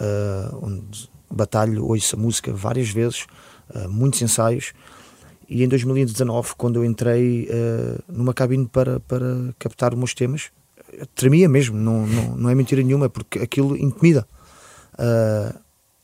uh, 0.00 0.58
onde 0.62 1.10
batalho, 1.28 1.84
ouço 1.84 2.14
a 2.14 2.18
música 2.18 2.52
várias 2.52 2.88
vezes, 2.88 3.26
uh, 3.74 3.88
muitos 3.88 4.22
ensaios 4.22 4.72
e 5.48 5.64
em 5.64 5.68
2019, 5.68 6.52
quando 6.56 6.76
eu 6.76 6.84
entrei 6.84 7.48
uh, 7.50 8.02
numa 8.06 8.34
cabine 8.34 8.68
para, 8.68 9.00
para 9.00 9.26
captar 9.58 9.94
os 9.94 9.98
meus 9.98 10.14
temas, 10.14 10.50
tremia 11.14 11.48
mesmo, 11.48 11.76
não, 11.76 12.06
não, 12.06 12.36
não 12.36 12.50
é 12.50 12.54
mentira 12.54 12.82
nenhuma, 12.82 13.08
porque 13.08 13.38
aquilo 13.38 13.76
intimida. 13.76 14.28
Uh, 14.98 15.58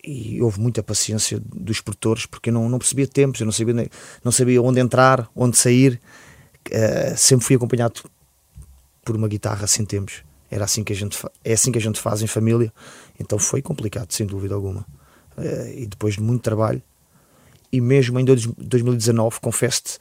e 0.07 0.41
houve 0.43 0.61
muita 0.61 0.83
paciência 0.83 1.41
dos 1.41 1.81
produtores, 1.81 2.27
porque 2.27 2.51
eu 2.51 2.55
não, 2.55 2.69
não 2.69 2.79
percebia 2.79 3.07
tempos, 3.07 3.41
eu 3.41 3.47
não 3.47 3.53
sabia, 3.53 3.91
não 4.23 4.31
sabia 4.31 4.63
onde 4.63 4.81
entrar, 4.81 5.29
onde 5.35 5.57
sair. 5.57 6.01
Uh, 6.69 7.17
sempre 7.17 7.47
fui 7.47 7.57
acompanhado 7.57 8.03
por 9.05 9.17
uma 9.17 9.29
guitarra 9.29 9.67
sem 9.67 9.85
tempos. 9.85 10.23
Era 10.51 10.65
assim 10.65 10.85
que 10.85 10.93
a 10.93 10.97
gente 10.97 11.19
é 11.43 11.53
assim 11.53 11.73
que 11.73 11.79
a 11.79 11.81
gente 11.81 11.99
faz 11.99 12.23
em 12.23 12.27
família. 12.27 12.73
Então 13.19 13.39
foi 13.39 13.63
complicado, 13.63 14.13
sem 14.13 14.27
dúvida 14.27 14.55
alguma. 14.55 14.87
Uh, 15.37 15.69
e 15.75 15.87
depois 15.87 16.15
de 16.15 16.21
muito 16.21 16.43
trabalho, 16.43 16.83
e 17.73 17.81
mesmo 17.81 18.21
em 18.21 18.25
2019, 18.25 19.41
confesso-te, 19.41 19.99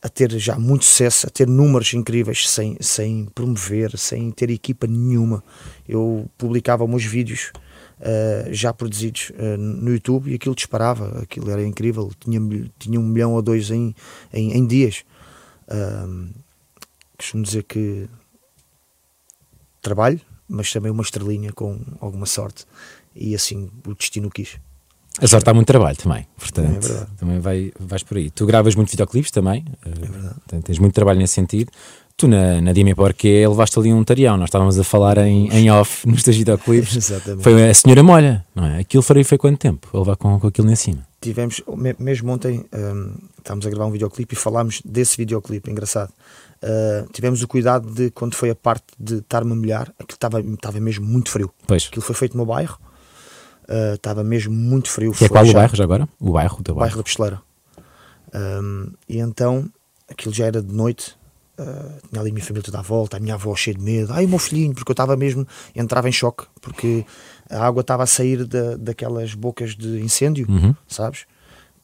a 0.00 0.08
ter 0.08 0.30
já 0.38 0.56
muito 0.56 0.84
sucesso, 0.84 1.26
a 1.26 1.30
ter 1.30 1.48
números 1.48 1.92
incríveis 1.92 2.48
sem, 2.48 2.76
sem 2.80 3.24
promover, 3.34 3.98
sem 3.98 4.30
ter 4.30 4.50
equipa 4.50 4.86
nenhuma. 4.86 5.42
Eu 5.88 6.30
publicava 6.38 6.86
meus 6.86 7.04
vídeos 7.04 7.50
uh, 8.00 8.52
já 8.52 8.72
produzidos 8.72 9.30
uh, 9.30 9.56
no 9.56 9.92
YouTube 9.92 10.30
e 10.30 10.34
aquilo 10.34 10.54
disparava, 10.54 11.20
aquilo 11.22 11.50
era 11.50 11.64
incrível, 11.64 12.10
tinha, 12.18 12.40
tinha 12.78 13.00
um 13.00 13.06
milhão 13.06 13.34
ou 13.34 13.42
dois 13.42 13.70
em, 13.70 13.94
em, 14.32 14.52
em 14.52 14.66
dias. 14.66 15.04
Ahm, 15.68 16.30
costumo 17.18 17.42
dizer 17.42 17.64
que 17.64 18.08
trabalho, 19.80 20.20
mas 20.48 20.72
também 20.72 20.90
uma 20.92 21.02
estrelinha 21.02 21.52
com 21.52 21.78
alguma 22.00 22.26
sorte. 22.26 22.64
E 23.14 23.34
assim 23.34 23.70
o 23.86 23.94
destino 23.94 24.30
quis. 24.30 24.58
A 25.18 25.26
sorte 25.26 25.48
há 25.48 25.54
muito 25.54 25.66
trabalho 25.66 25.96
também, 25.96 26.26
portanto, 26.36 26.66
Também 26.66 26.76
é 26.76 26.80
verdade. 26.80 27.10
também 27.16 27.40
vai, 27.40 27.72
vais 27.80 28.02
por 28.02 28.18
aí. 28.18 28.30
Tu 28.30 28.44
gravas 28.44 28.74
muito 28.74 28.90
videoclipes 28.90 29.30
também, 29.30 29.64
é 29.82 29.88
verdade. 29.88 30.62
tens 30.62 30.78
muito 30.78 30.92
trabalho 30.92 31.18
nesse 31.18 31.32
sentido. 31.32 31.72
Tu 32.16 32.26
na, 32.26 32.62
na 32.62 32.72
Dime 32.72 32.94
Porquê 32.94 33.46
levaste 33.46 33.78
ali 33.78 33.92
um 33.92 34.02
tarião, 34.02 34.38
nós 34.38 34.48
estávamos 34.48 34.78
a 34.78 34.84
falar 34.84 35.18
em, 35.18 35.48
em 35.50 35.70
off 35.70 36.06
nos 36.08 36.22
teus 36.22 36.36
videoclipes. 36.36 36.96
Exatamente. 36.96 37.42
Foi 37.42 37.68
a 37.68 37.74
Senhora 37.74 38.02
Molha, 38.02 38.44
não 38.54 38.64
é? 38.64 38.78
Aquilo 38.80 39.02
foi, 39.02 39.22
foi 39.22 39.36
quanto 39.36 39.58
tempo? 39.58 39.86
A 39.92 39.98
levar 39.98 40.16
com, 40.16 40.40
com 40.40 40.46
aquilo 40.46 40.70
em 40.70 40.76
cima. 40.76 41.06
Tivemos, 41.20 41.60
me- 41.76 41.94
mesmo 41.98 42.32
ontem, 42.32 42.64
ahm, 42.72 43.16
estávamos 43.36 43.66
a 43.66 43.70
gravar 43.70 43.84
um 43.86 43.90
videoclipe 43.90 44.34
e 44.34 44.38
falámos 44.38 44.80
desse 44.82 45.16
videoclipe, 45.18 45.70
engraçado. 45.70 46.10
Ah, 46.62 47.04
tivemos 47.12 47.42
o 47.42 47.48
cuidado 47.48 47.90
de, 47.92 48.10
quando 48.10 48.34
foi 48.34 48.48
a 48.48 48.54
parte 48.54 48.84
de 48.98 49.16
estar-me 49.16 49.52
a 49.52 49.54
molhar, 49.54 49.88
aquilo 49.98 50.14
estava, 50.14 50.40
estava 50.40 50.80
mesmo 50.80 51.04
muito 51.06 51.28
frio. 51.30 51.50
Pois. 51.66 51.86
Aquilo 51.88 52.00
foi 52.02 52.14
feito 52.14 52.34
no 52.34 52.46
bairro, 52.46 52.78
ah, 53.68 53.92
estava 53.94 54.24
mesmo 54.24 54.54
muito 54.54 54.88
frio. 54.88 55.12
Que 55.12 55.26
é 55.26 55.28
qual 55.28 55.44
o 55.46 55.52
bairro 55.52 55.76
já 55.76 55.84
agora? 55.84 56.08
O 56.18 56.32
bairro, 56.32 56.56
o 56.60 56.62
bairro 56.62 56.78
bairro. 56.80 56.96
da 56.96 57.02
Pistoleira. 57.02 57.42
Ahm, 58.32 58.92
e 59.06 59.18
então, 59.18 59.68
aquilo 60.10 60.32
já 60.34 60.46
era 60.46 60.62
de 60.62 60.72
noite, 60.74 61.14
ah, 61.58 61.98
tinha 62.08 62.20
ali 62.20 62.30
a 62.30 62.32
minha 62.32 62.44
família 62.44 62.62
toda 62.64 62.78
à 62.78 62.82
volta, 62.82 63.16
a 63.16 63.20
minha 63.20 63.34
avó 63.34 63.54
cheia 63.54 63.76
de 63.76 63.82
medo, 63.82 64.12
ai 64.12 64.24
o 64.24 64.28
meu 64.28 64.38
filhinho, 64.38 64.74
porque 64.74 64.90
eu 64.90 64.94
estava 64.94 65.16
mesmo, 65.16 65.46
entrava 65.74 66.08
em 66.08 66.12
choque, 66.12 66.44
porque 66.60 67.04
a 67.50 67.66
água 67.66 67.80
estava 67.80 68.02
a 68.02 68.06
sair 68.06 68.44
da, 68.44 68.76
daquelas 68.76 69.34
bocas 69.34 69.74
de 69.76 70.00
incêndio, 70.00 70.46
Uhum. 70.48 70.74
sabes? 70.88 71.24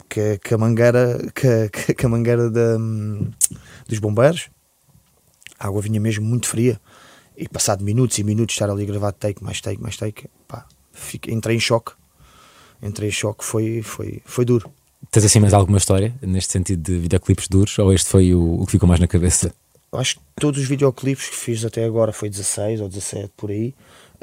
Que, 0.09 0.39
que 0.39 0.53
a 0.55 0.59
mangueira, 0.59 1.19
que, 1.35 1.95
que- 1.95 2.07
a 2.07 2.09
mangueira 2.09 2.51
da, 2.51 2.77
dos 3.89 3.99
bombeiros, 3.99 4.51
a 5.59 5.67
água 5.69 5.81
vinha 5.81 6.01
mesmo 6.01 6.25
muito 6.25 6.47
fria. 6.49 6.81
E 7.37 7.49
passado 7.49 7.83
minutos 7.83 8.19
e 8.19 8.25
minutos 8.25 8.55
estar 8.55 8.69
ali 8.69 8.83
a 8.83 8.87
gravar 8.87 9.13
take, 9.13 9.43
mais 9.43 9.61
take, 9.61 9.81
mais 9.81 9.97
take, 9.97 10.27
pá, 10.47 10.67
fiquei- 10.93 11.33
entrei 11.33 11.57
em 11.57 11.61
choque. 11.61 11.93
Entrei 12.83 13.09
em 13.09 13.13
choque, 13.13 13.43
foi, 13.45 13.81
foi, 13.83 14.21
foi 14.25 14.45
duro. 14.45 14.71
Tens 15.11 15.25
assim 15.25 15.41
mais 15.41 15.55
alguma 15.55 15.79
história 15.79 16.15
neste 16.21 16.53
sentido 16.53 16.83
de 16.83 16.99
videoclipes 16.99 17.49
duros 17.49 17.79
ou 17.79 17.93
este 17.93 18.09
foi 18.09 18.35
o, 18.35 18.61
o 18.61 18.67
que 18.67 18.73
ficou 18.73 18.87
mais 18.89 19.01
na 19.01 19.07
cabeça? 19.07 19.55
Acho 19.93 20.17
que 20.17 20.23
todos 20.37 20.61
os 20.61 20.67
videoclipes 20.67 21.29
que 21.29 21.37
fiz 21.37 21.65
até 21.65 21.85
agora 21.85 22.13
foi 22.13 22.29
16 22.31 22.81
ou 22.81 22.89
17 22.89 23.31
por 23.37 23.51
aí. 23.51 23.75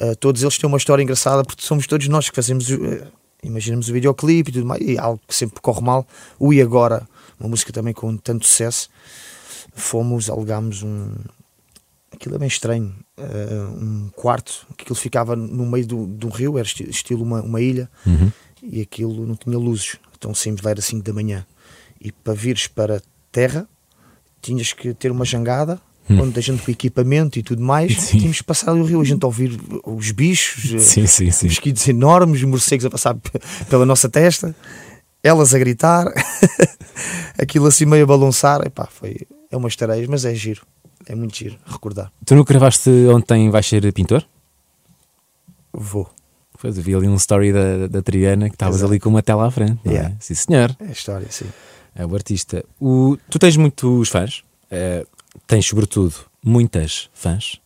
uh, 0.02 0.16
todos 0.16 0.42
eles 0.42 0.58
têm 0.58 0.68
uma 0.68 0.78
história 0.78 1.04
engraçada 1.04 1.44
porque 1.44 1.62
somos 1.64 1.86
todos 1.86 2.08
nós 2.08 2.28
que 2.30 2.36
fazemos, 2.36 2.70
uh, 2.70 3.06
imaginamos 3.44 3.88
o 3.90 3.94
videoclipe 3.94 4.50
e 4.50 4.54
tudo 4.54 4.66
mais, 4.66 4.82
e 4.82 4.98
algo 4.98 5.22
que 5.28 5.36
sempre 5.36 5.62
corre 5.62 5.82
mal. 5.82 6.08
O 6.40 6.52
E 6.54 6.62
Agora, 6.62 7.08
uma 7.40 7.48
música 7.50 7.72
também 7.72 7.94
com 7.94 8.18
tanto 8.18 8.46
sucesso, 8.48 8.90
fomos, 9.74 10.30
alugámos 10.30 10.82
um. 10.84 11.14
Aquilo 12.12 12.36
é 12.36 12.40
bem 12.40 12.48
estranho, 12.48 12.94
uh, 13.20 13.78
um 13.80 14.10
quarto, 14.16 14.66
que 14.76 14.82
aquilo 14.84 14.96
ficava 14.96 15.36
no 15.36 15.66
meio 15.68 15.86
do, 15.86 16.08
de 16.08 16.26
um 16.26 16.30
rio, 16.30 16.58
era 16.58 16.66
esti- 16.68 16.90
estilo 16.90 17.24
uma, 17.24 17.42
uma 17.42 17.62
ilha, 17.62 17.90
Uhum. 18.06 18.32
e 18.64 18.82
aquilo 18.82 19.26
não 19.26 19.36
tinha 19.36 19.58
luzes. 19.58 19.98
Então 20.18 20.34
saímos 20.34 20.62
lá 20.64 20.72
era 20.72 20.82
5 20.82 21.04
da 21.04 21.14
manhã. 21.14 21.46
E 22.02 22.12
para 22.12 22.34
vires 22.34 22.66
para 22.68 23.02
terra, 23.32 23.68
tinhas 24.42 24.74
que 24.74 24.94
ter 24.94 25.12
uma 25.12 25.26
jangada, 25.26 25.80
onde 26.10 26.40
a 26.40 26.42
gente 26.42 26.64
com 26.64 26.72
equipamento 26.72 27.38
e 27.38 27.44
tudo 27.44 27.62
mais, 27.62 27.92
Hum. 27.92 27.96
Sim. 28.02 28.18
tínhamos 28.18 28.38
que 28.38 28.44
passar 28.44 28.72
ali 28.72 28.82
o 28.82 28.84
rio, 28.84 29.00
a 29.00 29.04
gente 29.04 29.24
ouvir 29.26 29.60
os 29.86 30.10
bichos, 30.12 30.74
eh, 30.74 30.80
Sim, 30.80 31.06
sim, 31.06 31.30
sim. 31.32 31.46
mosquitos 31.48 31.88
enormes, 31.88 32.42
morcegos 32.44 32.86
a 32.86 32.90
passar 32.90 33.16
pela 33.70 33.86
nossa 33.86 34.10
testa, 34.10 34.56
elas 35.24 35.54
a 35.54 35.60
gritar, 35.60 36.06
aquilo 37.38 37.68
assim 37.68 37.86
meio 37.86 38.04
a 38.04 38.08
balançar. 38.08 38.66
Epá, 38.66 38.88
foi, 38.92 39.18
é 39.52 39.58
uma 39.58 39.68
estareia, 39.68 40.06
mas 40.10 40.26
é 40.26 40.34
giro, 40.34 40.66
é 41.06 41.14
muito 41.14 41.36
giro 41.38 41.58
recordar. 41.66 42.12
Tu 42.26 42.36
não 42.36 42.44
gravaste 42.44 42.90
ontem 43.14 43.50
vais 43.50 43.66
ser 43.68 43.92
pintor? 43.94 44.26
Vou, 45.72 46.10
Pois, 46.62 46.78
vi 46.78 46.94
ali 46.94 47.08
um 47.08 47.16
story 47.16 47.54
da, 47.54 47.88
da 47.88 48.02
Triana 48.02 48.50
que 48.50 48.56
estavas 48.56 48.84
ali 48.84 49.00
com 49.00 49.08
uma 49.10 49.22
tela 49.22 49.48
à 49.48 49.52
frente. 49.52 49.80
é? 49.86 49.90
Yeah. 49.92 50.16
Sim, 50.20 50.34
senhor. 50.34 50.76
é 50.80 50.92
história, 50.92 51.28
sim. 51.30 51.46
É 51.96 52.06
o 52.06 52.14
artista. 52.16 52.64
O, 52.80 53.18
tu 53.30 53.38
tens 53.40 53.58
muitos 53.58 54.10
fãs, 54.10 54.44
eh, 54.72 55.06
tens 55.48 55.66
sobretudo 55.66 56.14
muitas 56.44 57.10
fãs. 57.14 57.60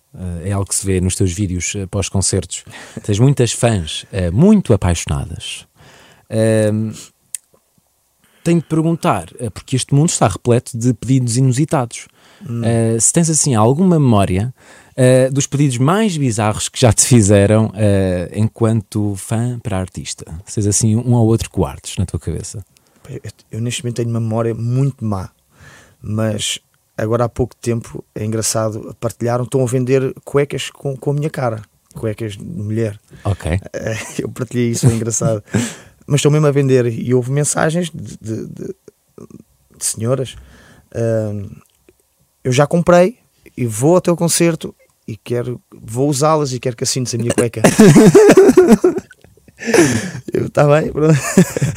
eh, 0.43 0.49
é 0.49 0.51
algo 0.51 0.67
que 0.67 0.75
se 0.75 0.85
vê 0.85 0.99
nos 1.01 1.15
teus 1.15 1.31
vídeos 1.31 1.73
eh, 1.75 1.85
pós-concertos. 1.87 2.63
Tens 3.03 3.19
muitas 3.19 3.51
fãs 3.51 4.05
muito 4.31 4.73
apaixonadas. 4.73 5.67
Ehm, 6.29 6.91
tenho 8.43 8.59
de 8.61 8.67
perguntar, 8.67 9.27
porque 9.53 9.75
este 9.75 9.93
mundo 9.95 10.09
está 10.09 10.27
repleto 10.27 10.77
de 10.77 10.93
pedidos 10.93 11.37
inusitados. 11.37 12.07
Eh, 12.63 12.97
se 12.99 13.13
tens 13.13 13.29
assim 13.29 13.55
alguma 13.55 13.97
memória 13.97 14.53
dos 15.31 15.47
pedidos 15.47 15.77
mais 15.77 16.17
bizarros 16.17 16.67
que 16.69 16.79
já 16.79 16.91
te 16.91 17.05
fizeram 17.07 17.71
enquanto 18.33 19.15
fã 19.15 19.57
para 19.59 19.79
artista. 19.79 20.25
Se 20.45 20.55
tens 20.55 20.67
assim 20.67 20.95
um 20.95 21.13
ou 21.13 21.25
outro 21.25 21.49
que 21.49 21.57
guardes 21.57 21.95
na 21.97 22.05
tua 22.05 22.19
cabeça. 22.19 22.63
Eu, 23.51 23.59
neste 23.61 23.83
momento 23.83 23.97
tenho 23.97 24.09
uma 24.09 24.19
memória 24.19 24.53
muito 24.53 25.03
má, 25.05 25.29
mas 26.01 26.59
agora 26.97 27.25
há 27.25 27.29
pouco 27.29 27.55
tempo 27.55 28.03
é 28.15 28.23
engraçado, 28.25 28.95
partilharam, 28.99 29.43
estão 29.45 29.61
a 29.63 29.65
vender 29.65 30.13
cuecas 30.23 30.69
com, 30.69 30.95
com 30.95 31.11
a 31.11 31.13
minha 31.13 31.29
cara, 31.29 31.61
cuecas 31.93 32.33
de 32.37 32.43
mulher. 32.43 32.99
Ok. 33.23 33.59
Eu 34.19 34.29
partilhei 34.29 34.69
isso, 34.71 34.87
é 34.87 34.93
engraçado. 34.93 35.43
Mas 36.05 36.19
estão 36.19 36.31
mesmo 36.31 36.47
a 36.47 36.51
vender 36.51 36.85
e 36.87 37.13
houve 37.13 37.31
mensagens 37.31 37.89
de, 37.89 38.17
de- 38.21 38.47
de- 38.47 38.75
de 39.77 39.85
senhoras. 39.85 40.35
ahm, 40.93 41.49
eu 42.43 42.51
já 42.51 42.67
comprei 42.67 43.19
e 43.55 43.65
vou 43.65 43.95
ao 43.95 44.01
teu 44.01 44.15
concerto 44.17 44.75
e 45.07 45.15
quero, 45.15 45.61
vou 45.73 46.09
usá-las 46.09 46.51
e 46.53 46.59
quero 46.59 46.75
que 46.75 46.83
assines 46.83 47.13
a 47.15 47.17
minha 47.17 47.33
cueca. 47.33 47.61
eu, 50.33 50.45
está 50.47 50.67
bem, 50.67 50.91
pronto. 50.91 51.17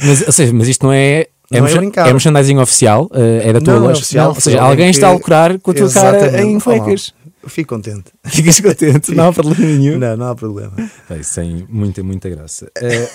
Mas, 0.05 0.21
ou 0.25 0.31
seja, 0.31 0.53
mas 0.53 0.67
isto 0.67 0.85
não 0.85 0.93
é. 0.93 1.27
É, 1.49 1.61
Não 1.61 1.67
é 1.67 1.75
brincar. 1.75 2.09
é 2.09 2.11
merchandising 2.11 2.57
oficial, 2.57 3.09
eh, 3.13 3.49
é 3.49 3.53
da 3.53 3.61
tua 3.61 3.75
Não, 3.75 3.83
é 3.85 3.87
loja. 3.87 3.99
oficial, 4.01 4.25
Não, 4.27 4.35
ou 4.35 4.41
seja, 4.41 4.61
alguém 4.61 4.89
está 4.89 5.07
a 5.07 5.13
lucrar 5.13 5.57
com 5.59 5.71
a 5.71 5.73
tua 5.73 5.89
cara 5.89 6.41
em 6.41 6.59
cuecas. 6.59 7.13
Eu 7.41 7.49
fico 7.49 7.73
contente. 7.73 8.03
Ficas 8.27 8.59
contente, 8.59 9.15
não 9.15 9.29
há 9.29 9.31
problema 9.33 9.65
nenhum. 9.65 9.97
Não, 9.97 10.17
não 10.17 10.27
há 10.27 10.35
problema. 10.35 10.73
Bem, 11.09 11.23
sem 11.23 11.65
muita, 11.69 12.03
muita 12.03 12.27
graça. 12.29 12.69
Eh, 12.81 13.07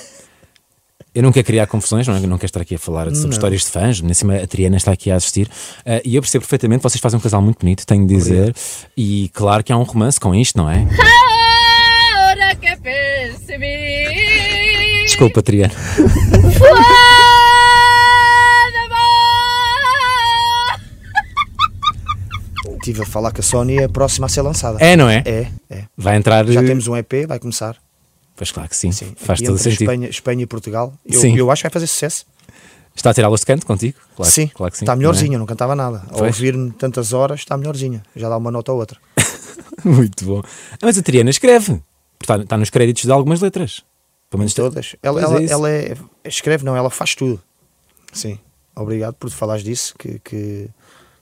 eu 1.14 1.22
não 1.22 1.30
quero 1.30 1.44
criar 1.46 1.66
confusões, 1.66 2.08
não, 2.08 2.16
é? 2.16 2.20
Não 2.20 2.38
quero 2.38 2.46
estar 2.46 2.62
aqui 2.62 2.76
a 2.76 2.78
falar 2.78 3.04
sobre 3.10 3.24
Não. 3.24 3.30
histórias 3.32 3.60
de 3.60 3.70
fãs, 3.70 4.00
nem 4.00 4.14
cima 4.14 4.36
a 4.36 4.46
Triana 4.46 4.78
está 4.78 4.92
aqui 4.92 5.10
a 5.10 5.16
assistir. 5.16 5.50
Eh, 5.84 6.00
e 6.02 6.16
eu 6.16 6.22
percebo 6.22 6.40
perfeitamente, 6.42 6.82
vocês 6.82 7.02
fazem 7.02 7.18
um 7.18 7.22
casal 7.22 7.42
muito 7.42 7.58
bonito, 7.58 7.84
tenho 7.86 8.06
de 8.06 8.14
dizer. 8.16 8.54
E 8.96 9.28
claro 9.34 9.62
que 9.62 9.70
há 9.70 9.76
um 9.76 9.82
romance 9.82 10.18
com 10.18 10.34
isto, 10.34 10.56
não 10.56 10.70
é? 10.70 10.86
Desculpa, 15.22 15.40
Triana. 15.40 15.72
Estive 22.72 23.02
a 23.02 23.06
falar 23.06 23.30
com 23.30 23.38
a 23.38 23.42
Sony 23.42 23.78
é 23.78 23.86
próxima 23.86 24.26
a 24.26 24.28
ser 24.28 24.42
lançada. 24.42 24.78
É, 24.80 24.96
não 24.96 25.08
é? 25.08 25.22
É, 25.24 25.46
é. 25.70 25.84
Vai 25.96 26.16
entrar. 26.16 26.44
Já 26.48 26.60
eh, 26.60 26.66
temos 26.66 26.88
um 26.88 26.96
EP, 26.96 27.28
vai 27.28 27.38
começar. 27.38 27.76
Pois 28.34 28.50
claro 28.50 28.68
que 28.68 28.76
sim, 28.76 28.90
Sim, 28.90 29.14
faz 29.16 29.40
todo 29.40 29.56
sentido. 29.58 29.82
Espanha, 29.82 30.08
Espanha 30.08 30.42
e 30.42 30.46
Portugal. 30.46 30.92
Eu, 31.06 31.20
Sim. 31.20 31.36
eu 31.36 31.52
acho 31.52 31.62
que 31.62 31.68
vai 31.68 31.72
fazer 31.72 31.86
sucesso. 31.86 32.26
Está 32.96 33.10
a 33.10 33.14
tirar 33.14 33.28
aulas 33.28 33.40
de 33.40 33.46
canto 33.46 33.64
contigo? 33.64 33.96
Claro, 34.16 34.32
sim, 34.32 34.48
claro 34.48 34.72
que 34.72 34.78
sim. 34.78 34.84
está 34.84 34.96
não 34.96 34.98
é? 34.98 35.02
melhorzinha, 35.02 35.38
não 35.38 35.46
cantava 35.46 35.76
nada. 35.76 36.02
Ao 36.10 36.24
ouvir-me 36.24 36.72
tantas 36.72 37.12
horas, 37.12 37.38
está 37.38 37.56
melhorzinha. 37.56 38.02
Já 38.16 38.28
dá 38.28 38.36
uma 38.36 38.50
nota 38.50 38.72
ou 38.72 38.80
outra. 38.80 38.98
Muito 39.84 40.24
bom. 40.24 40.42
Ah, 40.72 40.78
Mas 40.82 40.98
a 40.98 41.02
Triana 41.02 41.30
escreve. 41.30 41.80
Está, 42.20 42.38
está 42.38 42.58
nos 42.58 42.70
créditos 42.70 43.04
de 43.04 43.12
algumas 43.12 43.40
letras. 43.40 43.84
Pelo 44.32 44.38
menos 44.40 44.54
Todas. 44.54 44.96
Ela, 45.02 45.20
Pois 45.20 45.42
é 45.42 45.52
ela, 45.52 45.52
ela 45.52 45.70
é- 45.70 45.96
escreve, 46.24 46.64
não, 46.64 46.74
ela 46.74 46.88
faz 46.90 47.14
tudo. 47.14 47.40
Sim. 48.12 48.38
Obrigado 48.74 49.14
por 49.14 49.28
falares 49.30 49.62
disso, 49.62 49.94
que, 49.98 50.18
que 50.20 50.68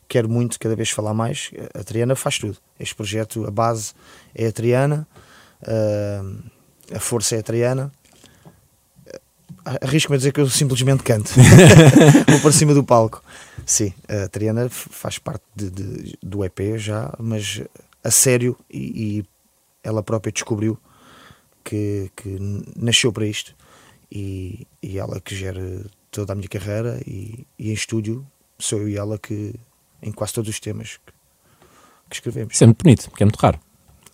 quero 0.08 0.28
muito 0.28 0.58
cada 0.60 0.76
vez 0.76 0.90
falar 0.90 1.12
mais. 1.12 1.50
A 1.74 1.82
Triana 1.82 2.14
faz 2.14 2.38
tudo. 2.38 2.56
Este 2.78 2.94
projeto, 2.94 3.44
a 3.46 3.50
base 3.50 3.92
é 4.34 4.46
a 4.46 4.52
Triana, 4.52 5.06
ah, 5.66 6.22
a 6.94 7.00
força 7.00 7.34
é 7.34 7.40
a 7.40 7.42
Triana. 7.42 7.90
Arrisco-me 9.82 10.14
a 10.14 10.18
dizer 10.18 10.32
que 10.32 10.40
eu 10.40 10.48
simplesmente 10.48 11.02
canto. 11.02 11.30
Vou 12.30 12.40
para 12.40 12.52
cima 12.52 12.72
do 12.72 12.82
palco. 12.82 13.22
Sim, 13.66 13.92
a 14.08 14.26
Triana 14.28 14.68
faz 14.70 15.18
parte 15.18 15.42
de- 15.54 15.70
de- 15.70 16.18
do 16.22 16.44
EP 16.44 16.78
já, 16.78 17.12
mas 17.18 17.60
a 18.02 18.10
sério 18.10 18.56
e, 18.70 19.18
e 19.18 19.24
ela 19.84 20.02
própria 20.02 20.32
descobriu 20.32 20.78
que, 21.64 22.10
que 22.16 22.38
nasceu 22.76 23.12
para 23.12 23.26
isto 23.26 23.54
e, 24.10 24.66
e 24.82 24.98
ela 24.98 25.20
que 25.20 25.34
gera 25.34 25.84
toda 26.10 26.32
a 26.32 26.36
minha 26.36 26.48
carreira 26.48 27.00
e, 27.06 27.46
e 27.58 27.70
em 27.70 27.74
estúdio 27.74 28.26
sou 28.58 28.80
eu 28.80 28.88
e 28.88 28.96
ela 28.96 29.18
que 29.18 29.54
em 30.02 30.12
quase 30.12 30.34
todos 30.34 30.50
os 30.50 30.60
temas 30.60 30.96
que, 30.96 31.12
que 32.08 32.16
escrevemos. 32.16 32.54
Isso 32.54 32.64
é 32.64 32.66
muito 32.66 32.82
bonito, 32.82 33.10
porque 33.10 33.22
é 33.22 33.26
muito 33.26 33.38
raro. 33.38 33.58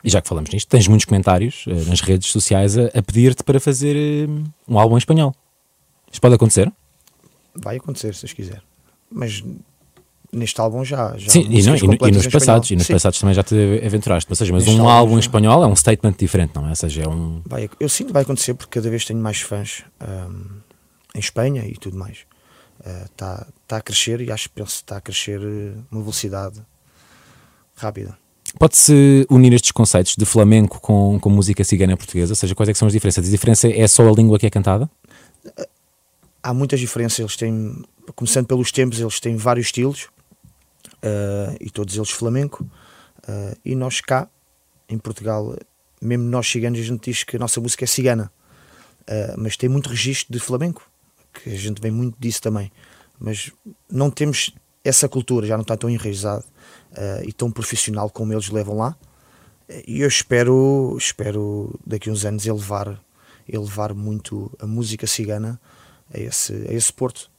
E 0.05 0.11
já 0.11 0.21
que 0.21 0.29
falamos 0.29 0.51
nisto, 0.51 0.69
tens 0.69 0.87
muitos 0.87 1.05
comentários 1.05 1.65
eh, 1.67 1.85
nas 1.89 2.01
redes 2.01 2.31
sociais 2.31 2.77
a, 2.79 2.87
a 2.87 3.03
pedir-te 3.03 3.43
para 3.43 3.59
fazer 3.59 3.97
eh, 3.97 4.29
um 4.69 4.79
álbum 4.79 4.97
em 4.97 4.99
espanhol. 4.99 5.35
Isto 6.11 6.21
pode 6.21 6.35
acontecer? 6.35 6.73
Vai 7.55 7.77
acontecer 7.77 8.15
se 8.15 8.23
Deus 8.23 8.33
quiser. 8.33 8.63
Mas 9.11 9.43
Neste 10.33 10.61
álbum 10.61 10.85
já. 10.85 11.17
já 11.17 11.31
Sim, 11.31 11.47
e, 11.49 11.63
não, 11.63 11.77
e, 11.77 12.09
e 12.09 12.11
nos 12.13 12.27
passados, 12.27 12.71
e 12.71 12.77
nos 12.77 12.87
Sim. 12.87 12.93
passados 12.95 13.19
também 13.19 13.35
já 13.35 13.43
te 13.43 13.55
aventuraste. 13.85 14.31
Ou 14.31 14.37
seja, 14.37 14.53
mas 14.53 14.67
Neste 14.67 14.81
um 14.81 14.89
álbum 14.89 15.17
em 15.17 15.21
espanhol 15.21 15.63
é 15.63 15.67
um 15.67 15.77
statement 15.77 16.15
diferente, 16.19 16.53
não 16.55 16.67
é? 16.67 16.71
Ou 16.71 16.77
seja, 16.77 17.03
é 17.03 17.09
um. 17.09 17.43
Vai, 17.47 17.71
eu 17.79 17.89
sinto 17.89 18.09
que 18.09 18.13
vai 18.13 18.23
acontecer 18.23 18.55
porque 18.55 18.79
cada 18.79 18.91
vez 18.91 19.05
tenho 19.05 19.21
mais 19.21 19.41
fãs 19.41 19.85
ahm, 20.01 20.61
em 21.15 21.19
Espanha 21.19 21.65
e 21.67 21.75
tudo 21.75 21.97
mais. 21.97 22.19
Está 23.05 23.47
tá 23.67 23.79
a 23.79 23.81
crescer 23.81 24.21
e 24.21 24.31
acho 24.31 24.51
que 24.51 24.63
está 24.63 24.99
a 24.99 25.01
crescer 25.01 25.41
eh, 25.41 25.73
uma 25.91 26.03
velocidade 26.03 26.61
rápida. 27.75 28.17
Pode-se 28.59 29.27
unir 29.29 29.53
estes 29.53 29.73
conceitos 29.73 30.15
de 30.17 30.25
flamenco 30.25 30.81
com, 30.81 31.19
com 31.21 31.29
música 31.31 31.65
cigana 31.65 31.97
portuguesa? 31.97 32.33
Ou 32.33 32.37
seja, 32.37 32.55
quais 32.55 32.69
é 32.69 32.73
que 32.73 32.79
são 32.79 32.87
as 32.87 32.93
diferenças? 32.93 33.27
A 33.27 33.31
diferença 33.31 33.69
é 33.69 33.87
só 33.89 34.09
a 34.09 34.13
língua 34.13 34.39
que 34.39 34.47
é 34.47 34.51
cantada? 34.51 34.89
Há 36.43 36.55
muitas 36.55 36.79
diferenças, 36.79 37.19
eles 37.19 37.37
têm, 37.37 37.83
começando 38.15 38.47
pelos 38.47 38.71
tempos, 38.71 39.01
eles 39.01 39.19
têm 39.19 39.37
vários 39.37 39.67
estilos 39.67 40.09
ah, 41.03 41.55
e 41.61 41.71
todos 41.71 41.97
eles 41.97 42.11
flamenco. 42.11 42.69
Ah, 43.27 43.57
e 43.65 43.75
nós 43.75 44.01
cá, 44.01 44.29
em 44.89 44.99
Portugal, 44.99 45.57
mesmo 46.01 46.25
nós 46.25 46.47
ciganos, 46.47 46.79
a 46.79 46.83
gente 46.83 47.11
diz 47.11 47.25
que 47.25 47.37
a 47.37 47.39
nossa 47.39 47.61
música 47.61 47.85
é 47.85 47.87
cigana, 47.87 48.31
Ah, 49.09 49.35
mas 49.39 49.57
tem 49.57 49.69
muito 49.69 49.89
registro 49.89 50.33
de 50.33 50.41
flamenco, 50.41 50.89
que 51.33 51.51
a 51.51 51.57
gente 51.57 51.81
vem 51.81 51.91
muito 51.91 52.17
disso 52.19 52.43
também. 52.43 52.73
Mas 53.19 53.53
não 53.91 54.11
temos 54.11 54.53
essa 54.85 55.09
cultura, 55.09 55.47
já 55.47 55.57
não 55.57 55.63
está 55.63 55.77
tão 55.77 55.89
enraizado 55.91 56.45
ah, 56.97 57.23
e 57.25 57.33
tão 57.33 57.51
profissional 57.51 58.11
como 58.11 58.33
eles 58.33 58.49
levam 58.51 58.77
lá. 58.77 58.97
E 59.87 60.01
eu 60.01 60.09
espero, 60.09 60.97
espero 60.99 61.75
daqui 61.85 62.09
a 62.09 62.13
uns 62.13 62.25
anos 62.25 62.47
elevar, 62.47 63.01
elevar 63.49 63.95
muito 63.95 64.51
a 64.61 64.67
música 64.67 65.07
cigana 65.07 65.61
a 66.13 66.19
esse, 66.19 66.53
a 66.69 66.73
esse 66.73 66.93
porto. 66.93 67.31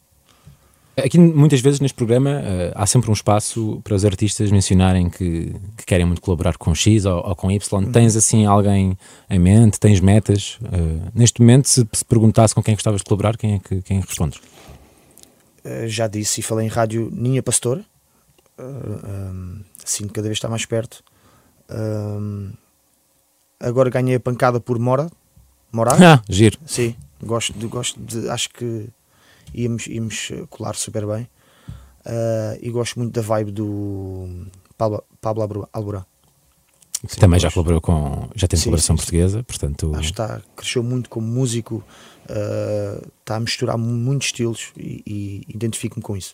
Aqui, 0.98 1.20
muitas 1.20 1.62
vezes, 1.62 1.80
neste 1.80 1.96
programa, 1.96 2.42
eh, 2.44 2.72
há 2.76 2.88
sempre 2.88 3.12
um 3.12 3.14
espaço 3.14 3.80
para 3.84 3.94
os 3.94 4.04
artistas 4.04 4.50
mencionarem 4.52 5.12
que, 5.12 5.56
que 5.78 5.86
querem 5.86 6.08
muito 6.08 6.20
colaborar 6.20 6.58
com 6.58 6.74
X 6.74 7.06
ou, 7.06 7.24
ou 7.24 7.36
com 7.36 7.52
Y. 7.52 7.92
Tens, 7.92 8.16
assim, 8.16 8.48
alguém 8.48 8.98
em 9.30 9.38
mente? 9.38 9.80
Tens 9.80 10.00
metas? 10.00 10.58
Eh, 10.64 11.10
neste 11.14 11.40
momento, 11.40 11.68
se, 11.70 11.88
se 11.94 12.04
perguntasse 12.04 12.56
com 12.56 12.64
quem 12.64 12.74
gostavas 12.74 13.02
de 13.02 13.06
colaborar, 13.06 13.38
quem 13.38 13.54
é 13.54 13.60
que 13.60 13.80
quem 13.84 14.00
respondes? 14.00 14.40
Uh, 15.64 15.88
já 15.88 16.08
disse 16.08 16.40
e 16.40 16.44
falei 16.44 16.66
em 16.66 16.70
rádio 16.70 17.12
Ninha 17.14 17.44
Pastora, 17.44 17.86
uh, 18.58 18.64
um, 18.64 19.62
sinto 19.86 20.08
que 20.08 20.14
cada 20.16 20.28
vez 20.28 20.38
está 20.38 20.50
mais 20.50 20.66
perto. 20.66 21.04
Um, 21.70 22.54
agora 23.60 23.90
ganhei 23.92 24.16
a 24.16 24.20
pancada 24.20 24.60
por 24.60 24.80
Mora, 24.80 25.12
Morado, 25.72 26.04
Ah, 26.04 26.24
giro. 26.28 26.58
sim, 26.66 26.96
gosto 27.22 27.54
de, 27.54 27.68
gosto 27.68 28.00
de, 28.00 28.30
acho 28.30 28.50
que 28.50 28.88
íamos, 29.54 29.88
íamos 29.88 30.30
uh, 30.32 30.48
colar 30.48 30.76
super 30.76 31.06
bem. 31.06 31.28
Uh, 32.06 32.58
e 32.62 32.70
gosto 32.70 32.98
muito 33.00 33.14
da 33.14 33.22
vibe 33.22 33.52
do 33.52 34.48
Pablo, 34.78 35.04
Pablo 35.20 35.68
Alborán. 35.74 36.06
Sim, 37.08 37.20
Também 37.20 37.40
já 37.40 37.52
colaborou 37.52 37.82
com. 37.82 38.30
Já 38.36 38.48
tem 38.48 38.58
colaboração 38.60 38.96
portuguesa, 38.96 39.44
portanto. 39.44 39.92
Acho 39.94 40.02
que 40.14 40.22
está, 40.22 40.42
cresceu 40.56 40.82
muito 40.82 41.10
como 41.10 41.28
músico, 41.28 41.84
uh, 42.30 43.08
está 43.20 43.36
a 43.36 43.40
misturar 43.40 43.78
mu- 43.78 43.86
muitos 43.94 44.28
estilos 44.30 44.72
e, 44.78 45.04
e 45.06 45.44
identifico-me 45.54 46.02
com 46.02 46.16
isso, 46.18 46.34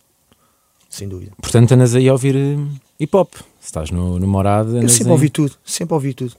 sem 0.89 1.08
dúvida. 1.10 1.32
Portanto, 1.41 1.72
andas 1.74 1.96
aí 1.96 2.08
a 2.08 2.13
ouvir 2.13 2.36
eh, 2.36 2.58
hip 3.00 3.13
hop. 3.17 3.34
Se 3.60 3.65
estás 3.67 3.89
no, 3.91 4.20
no 4.20 4.27
Morado, 4.27 4.77
Eu 4.82 4.88
sempre 4.88 5.08
aí- 5.08 5.12
ouvi 5.12 5.29
tudo, 5.29 5.55
sempre 5.65 5.93
ouvi 5.96 6.13
tudo. 6.13 6.36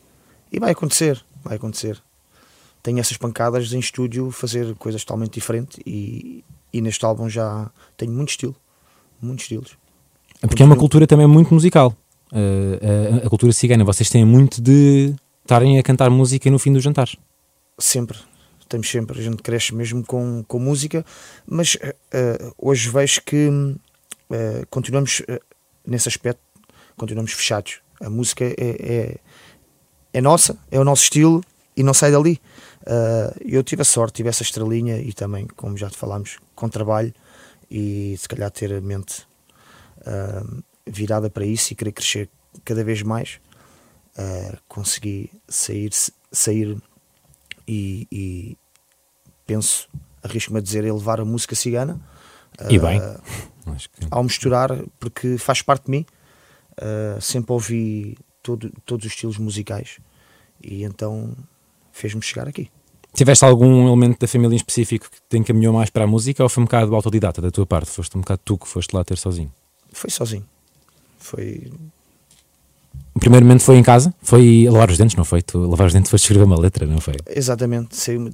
E 0.51 0.59
vai 0.61 0.71
acontecer, 0.71 1.23
vai 1.43 1.57
acontecer. 1.57 2.01
Tenho 2.83 3.01
essas 3.01 3.17
pancadas 3.17 3.73
em 3.73 3.79
estúdio, 3.79 4.31
fazer 4.31 4.75
coisas 4.77 5.05
totalmente 5.05 5.35
diferentes 5.35 5.79
e, 5.85 6.43
e 6.75 6.81
neste 6.81 7.07
álbum 7.07 7.29
já 7.31 7.71
tenho 7.97 8.11
muito 8.11 8.31
estilo, 8.31 8.57
muitos 9.23 9.45
estilos. 9.45 9.79
Porque 10.41 10.61
é 10.61 10.67
uma 10.67 10.77
cultura 10.77 11.07
também 11.07 11.27
muito 11.27 11.55
musical. 11.55 11.97
Eh, 12.33 13.21
a, 13.23 13.27
a 13.27 13.31
cultura 13.31 13.53
cigana, 13.53 13.85
vocês 13.85 14.11
têm 14.11 14.25
muito 14.25 14.61
de 14.61 15.15
estarem 15.43 15.79
a 15.79 15.83
cantar 15.85 16.11
música 16.11 16.51
no 16.51 16.59
fim 16.59 16.73
dos 16.73 16.83
jantares. 16.83 17.15
Sempre, 17.79 18.19
temos 18.69 18.91
sempre, 18.91 19.21
a 19.21 19.23
gente 19.23 19.41
cresce 19.41 19.73
mesmo 19.73 20.05
com, 20.05 20.45
com 20.49 20.59
música, 20.59 21.07
mas 21.47 21.79
eh, 22.13 22.53
hoje 22.59 22.91
vejo 22.91 23.23
que 23.25 23.49
eh, 24.31 24.65
continuamos 24.69 25.23
nesse 25.87 26.09
aspecto, 26.09 26.41
continuamos 26.97 27.33
fechados. 27.33 27.79
A 28.03 28.11
música 28.11 28.45
é, 28.45 28.55
é, 28.59 29.17
é 30.13 30.21
nossa, 30.21 30.59
é 30.73 30.81
o 30.81 30.85
nosso 30.85 31.05
estilo 31.05 31.41
e 31.77 31.85
não 31.85 31.95
sai 31.95 32.11
dali. 32.11 32.41
Eh, 32.87 33.35
eu 33.47 33.63
tive 33.65 33.83
a 33.83 33.85
sorte, 33.85 34.17
tive 34.17 34.29
essa 34.29 34.43
estrelinha 34.43 34.99
e 34.99 35.13
também, 35.13 35.47
como 35.57 35.77
já 35.77 35.89
te 35.89 35.97
falámos, 35.97 36.39
com 36.55 36.69
trabalho 36.69 37.15
e 37.71 38.15
se 38.19 38.29
calhar 38.29 38.51
ter 38.51 38.73
a 38.73 38.81
mente 38.81 39.27
eh, 40.05 40.43
virada 40.87 41.31
para 41.31 41.47
isso 41.47 41.73
e 41.73 41.77
querer 41.77 41.93
crescer 41.93 42.29
cada 42.65 42.85
vez 42.85 43.03
mais. 43.03 43.41
eh, 44.17 44.57
consegui 44.69 45.31
sair, 45.49 45.91
sair 46.31 46.77
e, 47.67 48.07
e 48.13 48.59
penso, 49.47 49.89
arrisco-me 50.23 50.59
a 50.59 50.63
dizer, 50.63 50.85
elevar 50.85 51.21
a 51.21 51.25
música 51.25 51.55
cigana 51.55 52.01
E 52.71 52.79
bem. 52.79 53.01
ao 54.11 54.23
misturar, 54.23 54.69
porque 55.01 55.37
faz 55.39 55.63
parte 55.63 55.87
de 55.87 55.91
mim. 55.91 56.07
sempre 57.21 57.53
ouvi 57.53 58.17
todo, 58.43 58.71
todos 58.85 59.07
os 59.07 59.13
estilos 59.13 59.39
musicais 59.39 59.99
e 60.63 60.85
então 60.85 61.35
fez-me 61.95 62.21
chegar 62.21 62.49
aqui. 62.49 62.69
Tiveste 63.15 63.45
algum 63.45 63.87
elemento 63.87 64.19
da 64.19 64.27
família 64.27 64.55
em 64.55 64.57
específico 64.57 65.09
que 65.09 65.19
te 65.29 65.39
encaminhou 65.39 65.73
mais 65.73 65.89
para 65.89 66.03
a 66.03 66.07
música 66.07 66.43
ou 66.43 66.49
foi 66.49 66.63
um 66.63 66.65
bocado 66.67 66.95
autodidata 66.97 67.41
da 67.41 67.51
tua 67.51 67.65
parte? 67.65 67.89
Foste 67.91 68.19
um 68.19 68.21
bocado 68.21 68.41
tu 68.45 68.59
que 68.59 68.67
foste 68.67 68.93
lá 68.95 69.05
ter 69.05 69.17
sozinho? 69.17 69.53
Foi 69.93 70.11
sozinho. 70.11 70.45
Foi. 71.19 71.73
O 73.15 73.21
primeiro 73.21 73.47
momento 73.47 73.63
foi 73.63 73.77
em 73.77 73.83
casa? 73.85 74.13
Foi 74.21 74.67
lavar 74.69 74.91
os 74.91 74.99
dentes, 74.99 75.15
não 75.15 75.25
foi? 75.25 75.41
Tu 75.43 75.57
lavar 75.59 75.87
os 75.87 75.93
dentes 75.93 76.11
foste 76.11 76.25
escrever 76.25 76.45
uma 76.45 76.59
letra, 76.59 76.85
não 76.87 77.01
foi? 77.01 77.15
Exatamente. 77.29 77.95
saiu-me- 77.97 78.33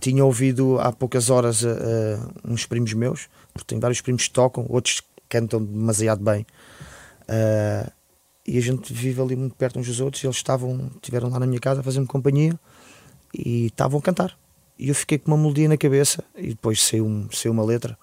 tinha 0.00 0.24
ouvido 0.24 0.78
há 0.80 0.92
poucas 0.92 1.28
horas 1.28 1.64
eh, 1.64 2.18
uns 2.44 2.64
primos 2.64 2.92
meus, 2.94 3.28
porque 3.52 3.66
tenho 3.68 3.80
vários 3.80 4.00
primos 4.00 4.26
que 4.26 4.30
tocam, 4.32 4.64
outros 4.68 5.02
cantam 5.28 5.62
demasiado 5.64 6.22
bem. 6.22 6.46
Eh, 7.28 7.90
e 8.46 8.58
a 8.58 8.60
gente 8.60 8.92
vive 8.92 9.20
ali 9.20 9.34
muito 9.36 9.54
perto 9.56 9.78
uns 9.80 9.86
dos 9.88 10.00
outros. 10.00 10.22
E 10.22 10.26
eles 10.26 10.36
estavam, 10.36 10.90
estiveram 10.94 11.28
lá 11.28 11.40
na 11.40 11.46
minha 11.46 11.60
casa 11.60 11.80
a 11.80 11.82
fazer-me 11.82 12.06
companhia 12.06 12.58
e 13.32 13.66
estavam 13.66 13.98
a 13.98 14.02
cantar. 14.02 14.36
E 14.78 14.88
eu 14.88 14.94
fiquei 14.94 15.18
com 15.18 15.30
uma 15.30 15.36
melodia 15.38 15.68
na 15.68 15.76
cabeça 15.76 16.24
e 16.36 16.48
depois 16.48 16.82
saiu, 16.82 17.06
um- 17.06 17.28
saiu 17.32 17.52
uma 17.52 17.64
letra 17.64 17.96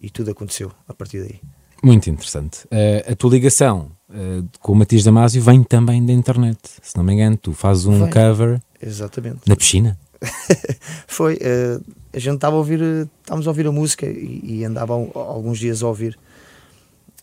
e 0.00 0.10
tudo 0.10 0.30
aconteceu 0.30 0.70
a 0.88 0.92
partir 0.94 1.20
daí. 1.20 1.40
Muito 1.82 2.08
interessante. 2.10 2.66
Eh, 2.70 3.04
a 3.10 3.14
tua 3.14 3.30
ligação 3.30 3.90
eh, 4.12 4.42
com 4.60 4.72
o 4.72 4.76
Matias 4.76 5.04
Damasio 5.04 5.42
vem 5.42 5.62
também 5.62 6.04
da 6.04 6.12
internet. 6.12 6.58
Se 6.82 6.96
não 6.96 7.04
me 7.04 7.12
engano, 7.14 7.36
tu 7.36 7.52
fazes 7.52 7.86
um 7.86 8.00
Vem. 8.04 8.10
cover 8.10 8.60
Exatamente. 8.80 9.40
na 9.46 9.56
piscina. 9.56 9.98
Foi, 11.06 11.38
eh, 11.40 11.78
a 12.12 12.18
gente 12.18 12.36
estava 12.36 12.56
a 12.56 12.58
ouvir, 12.58 12.80
estávamos 13.20 13.46
a 13.46 13.50
ouvir 13.50 13.66
a 13.66 13.72
música 13.72 14.06
e, 14.06 14.40
e 14.60 14.64
andava 14.64 14.94
al- 14.94 15.12
alguns 15.14 15.58
dias 15.58 15.82
a 15.82 15.88
ouvir. 15.88 16.18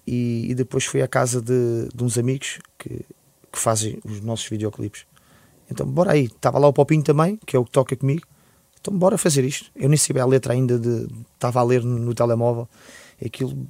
E, 0.05 0.47
e 0.51 0.55
depois 0.55 0.83
fui 0.85 1.01
à 1.01 1.07
casa 1.07 1.41
de, 1.41 1.87
de 1.93 2.03
uns 2.03 2.17
amigos 2.17 2.59
que, 2.77 2.89
que 3.51 3.59
fazem 3.59 3.99
os 4.03 4.19
nossos 4.21 4.47
videoclipes. 4.47 5.05
Então, 5.69 5.85
bora 5.85 6.13
aí. 6.13 6.25
Estava 6.25 6.59
lá 6.59 6.67
o 6.67 6.73
Popinho 6.73 7.03
também, 7.03 7.39
que 7.45 7.55
é 7.55 7.59
o 7.59 7.65
que 7.65 7.71
toca 7.71 7.95
comigo. 7.95 8.23
Então, 8.79 8.97
bora 8.97 9.17
fazer 9.17 9.43
isto. 9.45 9.71
Eu 9.75 9.87
nem 9.89 9.97
sabia 9.97 10.23
a 10.23 10.25
letra 10.25 10.53
ainda, 10.53 10.77
de, 10.77 11.07
estava 11.33 11.59
a 11.59 11.63
ler 11.63 11.83
no, 11.83 11.97
no 11.97 12.13
telemóvel. 12.13 12.67
Aquilo 13.23 13.67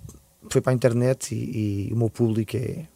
foi 0.49 0.61
para 0.61 0.71
a 0.71 0.75
internet 0.75 1.33
e, 1.33 1.89
e 1.89 1.93
o 1.93 1.97
meu 1.97 2.09
público 2.09 2.57
é, 2.57 2.87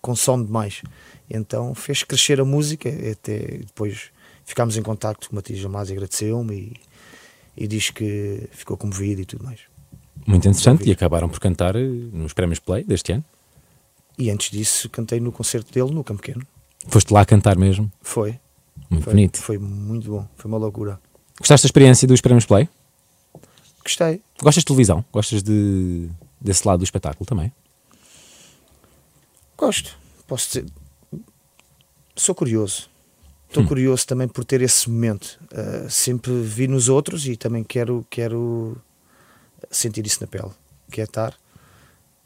consome 0.00 0.46
demais. 0.46 0.82
Então, 1.28 1.74
fez 1.74 2.02
crescer 2.02 2.40
a 2.40 2.44
música. 2.44 2.88
Até 2.88 3.58
depois 3.58 4.10
ficámos 4.44 4.76
em 4.76 4.82
contacto 4.82 5.28
com 5.28 5.32
o 5.32 5.36
Matias 5.36 5.58
Jamás 5.58 5.90
e 5.90 5.92
agradeceu-me 5.92 6.54
e, 6.54 7.64
e 7.64 7.66
diz 7.66 7.90
que 7.90 8.48
ficou 8.52 8.76
comovido 8.76 9.22
e 9.22 9.24
tudo 9.24 9.44
mais. 9.44 9.60
Muito 10.24 10.48
interessante. 10.48 10.88
E 10.88 10.92
acabaram 10.92 11.28
por 11.28 11.40
cantar 11.40 11.76
eh, 11.76 11.80
nos 12.12 12.32
prémios 12.32 12.58
Play 12.60 12.84
deste 12.84 13.12
ano. 13.12 13.24
E 14.18 14.30
antes 14.30 14.50
disso, 14.50 14.88
cantei 14.88 15.20
no 15.20 15.30
concerto 15.30 15.72
dele 15.72 15.92
no 15.92 16.02
Campo 16.02 16.22
Pequeno. 16.22 16.46
Foste 16.88 17.12
lá 17.12 17.24
cantar 17.24 17.56
mesmo. 17.56 17.90
Foi. 18.00 18.38
Muito 18.90 19.04
foi, 19.04 19.12
bonito. 19.12 19.38
Foi 19.38 19.58
muito 19.58 20.10
bom. 20.10 20.28
Foi 20.36 20.48
uma 20.48 20.58
loucura. 20.58 21.00
Gostaste 21.38 21.64
da 21.64 21.68
experiência 21.68 22.06
dos 22.08 22.20
prémios 22.20 22.46
Play? 22.46 22.68
Gostei. 23.82 24.22
Gostas 24.40 24.62
de 24.62 24.66
televisão? 24.66 25.04
Gostas 25.12 25.42
de, 25.42 26.08
desse 26.40 26.66
lado 26.66 26.78
do 26.78 26.84
espetáculo 26.84 27.26
também? 27.26 27.52
Gosto. 29.56 29.96
Posso 30.26 30.46
dizer. 30.48 30.66
Sou 32.14 32.34
curioso. 32.34 32.88
Estou 33.48 33.62
Hum. 33.62 33.66
curioso 33.66 34.06
também 34.06 34.26
por 34.28 34.44
ter 34.44 34.60
esse 34.60 34.90
momento. 34.90 35.38
Uh, 35.52 35.88
sempre 35.88 36.32
vi 36.42 36.66
nos 36.66 36.88
outros 36.88 37.26
e 37.26 37.36
também 37.36 37.62
quero, 37.62 38.04
quero 38.10 38.76
sentir 39.70 40.04
isso 40.06 40.18
na 40.20 40.26
pele. 40.26 40.50
Quer 40.90 41.04
estar. 41.04 41.34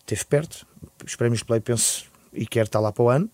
Esteve 0.01 0.25
perto. 0.25 0.67
Os 1.05 1.15
prémios 1.15 1.43
Play 1.43 1.61
penso 1.61 2.07
e 2.33 2.47
quero 2.47 2.67
estar 2.67 2.81
lá 2.81 2.91
para 2.91 3.03
o 3.03 3.09
ano. 3.09 3.29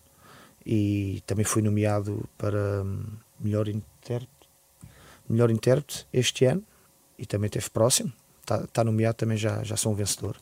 E 0.69 1.23
também 1.25 1.45
fui 1.45 1.61
nomeado 1.61 2.27
para 2.37 2.83
hum, 2.83 3.03
melhor 3.39 3.69
intérprete, 3.69 4.27
melhor 5.29 5.49
intérprete 5.49 6.05
este 6.11 6.43
ano. 6.43 6.61
E 7.17 7.25
também 7.25 7.47
esteve 7.47 7.69
próximo. 7.69 8.11
Está, 8.41 8.57
está 8.65 8.83
nomeado 8.83 9.15
também 9.15 9.37
já, 9.37 9.63
já 9.63 9.77
sou 9.77 9.93
um 9.93 9.95
vencedor. 9.95 10.35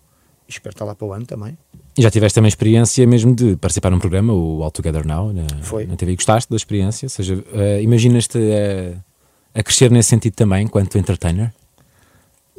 espero 0.48 0.74
estar 0.74 0.84
lá 0.86 0.96
para 0.96 1.06
o 1.08 1.14
ano 1.14 1.26
também. 1.28 1.56
E 1.96 2.02
já 2.02 2.10
tiveste 2.10 2.36
também 2.36 2.48
a 2.48 2.50
experiência 2.50 3.06
mesmo 3.06 3.36
de 3.36 3.56
participar 3.56 3.92
num 3.92 4.00
programa, 4.00 4.34
o 4.34 4.64
All 4.64 4.72
Together 4.72 5.06
Now, 5.06 5.32
na, 5.32 5.46
Foi. 5.62 5.86
na 5.86 5.96
TV. 5.96 6.14
E 6.14 6.16
gostaste 6.16 6.50
da 6.50 6.56
experiência? 6.56 7.06
Ou 7.06 7.10
seja, 7.10 7.44
eh, 7.54 7.82
imaginas-te 7.84 8.38
a, 8.38 9.60
a 9.60 9.64
crescer 9.64 9.90
nesse 9.92 10.10
sentido 10.10 10.34
também, 10.34 10.66
enquanto 10.66 10.98
entertainer? 10.98 11.54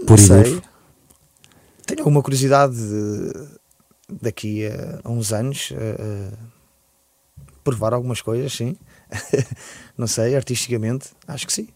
Por 0.07 0.11
Não 0.11 0.17
sei. 0.19 0.63
Tenho 1.85 2.01
alguma 2.01 2.23
curiosidade 2.23 2.75
de- 2.77 3.49
daqui 4.23 4.67
a, 4.67 5.01
a 5.05 5.11
uns 5.11 5.33
anos 5.33 5.73
a 5.77 6.33
provar 7.71 7.93
algumas 7.93 8.21
coisas, 8.23 8.53
sim. 8.53 8.77
Não 9.99 10.07
sei, 10.07 10.37
artisticamente, 10.37 11.09
acho 11.27 11.47
que 11.47 11.53
sim. 11.53 11.69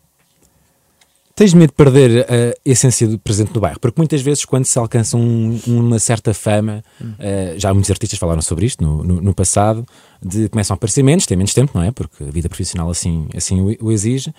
Tens 1.35 1.55
medo 1.55 1.71
de 1.71 1.75
perder 1.77 2.27
a 2.31 2.55
essência 2.65 3.09
do 3.09 3.19
presente 3.19 3.53
no 3.55 3.61
bairro? 3.61 3.81
Porque 3.81 3.99
muitas 3.99 4.21
vezes, 4.21 4.45
quando 4.45 4.67
se 4.67 4.79
alcança 4.79 5.17
um- 5.17 5.59
uma 5.67 5.99
certa 5.99 6.35
fama, 6.35 6.85
eh, 7.19 7.55
já 7.57 7.73
muitos 7.73 7.91
artistas 7.91 8.19
falaram 8.19 8.43
sobre 8.43 8.67
isto 8.67 8.85
no, 8.85 9.03
no- 9.03 9.21
no 9.23 9.35
passado, 9.35 9.87
de 10.23 10.49
começam 10.51 10.75
a 10.75 10.77
aparecer 10.77 11.03
menos, 11.03 11.25
têm 11.27 11.37
menos 11.39 11.55
tempo, 11.55 11.73
não 11.75 11.83
é? 11.83 11.91
Porque 11.91 12.25
a 12.25 12.31
vida 12.31 12.49
profissional 12.49 12.91
assim, 12.91 13.27
assim 13.35 13.59
o, 13.61 13.87
o 13.87 13.91
exige. 13.91 14.35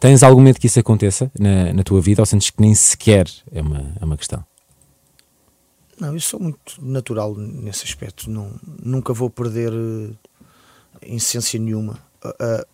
Tens 0.00 0.22
algum 0.22 0.40
medo 0.40 0.58
que 0.58 0.66
isso 0.66 0.80
aconteça 0.80 1.30
na, 1.38 1.72
na 1.74 1.82
tua 1.82 2.00
vida 2.00 2.22
ou 2.22 2.26
sentes 2.26 2.48
que 2.50 2.60
nem 2.60 2.74
sequer 2.74 3.26
é 3.52 3.60
uma, 3.60 3.92
é 4.00 4.04
uma 4.04 4.16
questão? 4.16 4.42
Não, 6.00 6.12
eu 6.14 6.20
sou 6.20 6.40
muito 6.40 6.58
natural 6.80 7.34
nesse 7.36 7.84
aspecto. 7.84 8.30
Não, 8.30 8.50
nunca 8.82 9.12
vou 9.12 9.28
perder 9.30 9.72
eh, 11.02 11.14
essência 11.14 11.58
nenhuma. 11.58 11.98
Ah, 12.22 12.34
ah, 12.40 12.66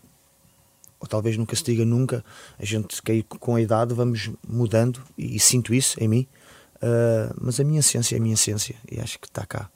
ou 1.01 1.07
talvez 1.09 1.37
nunca 1.37 1.57
se 1.57 1.65
diga 1.65 1.85
nunca. 1.85 2.25
A 2.59 2.65
gente 2.65 3.03
que 3.03 3.23
com 3.25 3.57
a 3.57 3.61
idade 3.61 3.93
vamos 3.95 4.31
mudando 4.47 5.03
e, 5.19 5.39
sinto 5.41 5.75
isso 5.75 6.03
em 6.03 6.09
mim. 6.09 6.27
Ah, 6.81 7.33
mas 7.41 7.59
a 7.61 7.65
minha 7.65 7.81
essência 7.81 8.17
é 8.17 8.19
a 8.19 8.23
minha 8.23 8.35
essência 8.35 8.77
e 8.91 9.01
acho 9.01 9.19
que 9.19 9.27
está 9.27 9.45
cá. 9.47 9.69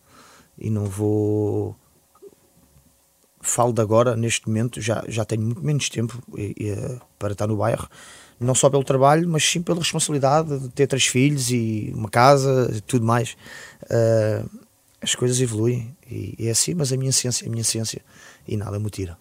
E 0.58 0.70
não 0.70 0.84
vou. 0.86 1.76
Falo 3.40 3.72
de 3.72 3.80
agora, 3.80 4.16
neste 4.16 4.48
momento, 4.48 4.80
já, 4.80 5.04
já 5.06 5.24
tenho 5.24 5.42
muito 5.42 5.62
menos 5.62 5.88
tempo 5.88 6.20
e- 6.36 6.54
e, 6.58 7.00
para 7.18 7.32
estar 7.32 7.46
no 7.46 7.56
bairro, 7.56 7.88
não 8.40 8.54
só 8.56 8.68
pelo 8.68 8.82
trabalho, 8.82 9.28
mas 9.28 9.44
sim 9.44 9.62
pela 9.62 9.78
responsabilidade 9.78 10.58
de 10.58 10.68
ter 10.70 10.88
três 10.88 11.06
filhos 11.06 11.50
e 11.50 11.92
uma 11.94 12.08
casa 12.08 12.68
e 12.74 12.80
tudo 12.80 13.04
mais. 13.06 13.36
Ah, 13.88 14.44
as 15.00 15.14
coisas 15.14 15.40
evoluem 15.40 15.94
e 16.10 16.34
é 16.48 16.50
assim, 16.50 16.74
mas 16.74 16.92
a 16.92 16.96
minha 16.96 17.10
essência 17.10 17.44
é 17.44 17.48
a 17.48 17.50
minha 17.50 17.60
essência 17.60 18.02
e 18.48 18.56
nada 18.56 18.78
me 18.78 18.90
tira. 18.90 19.16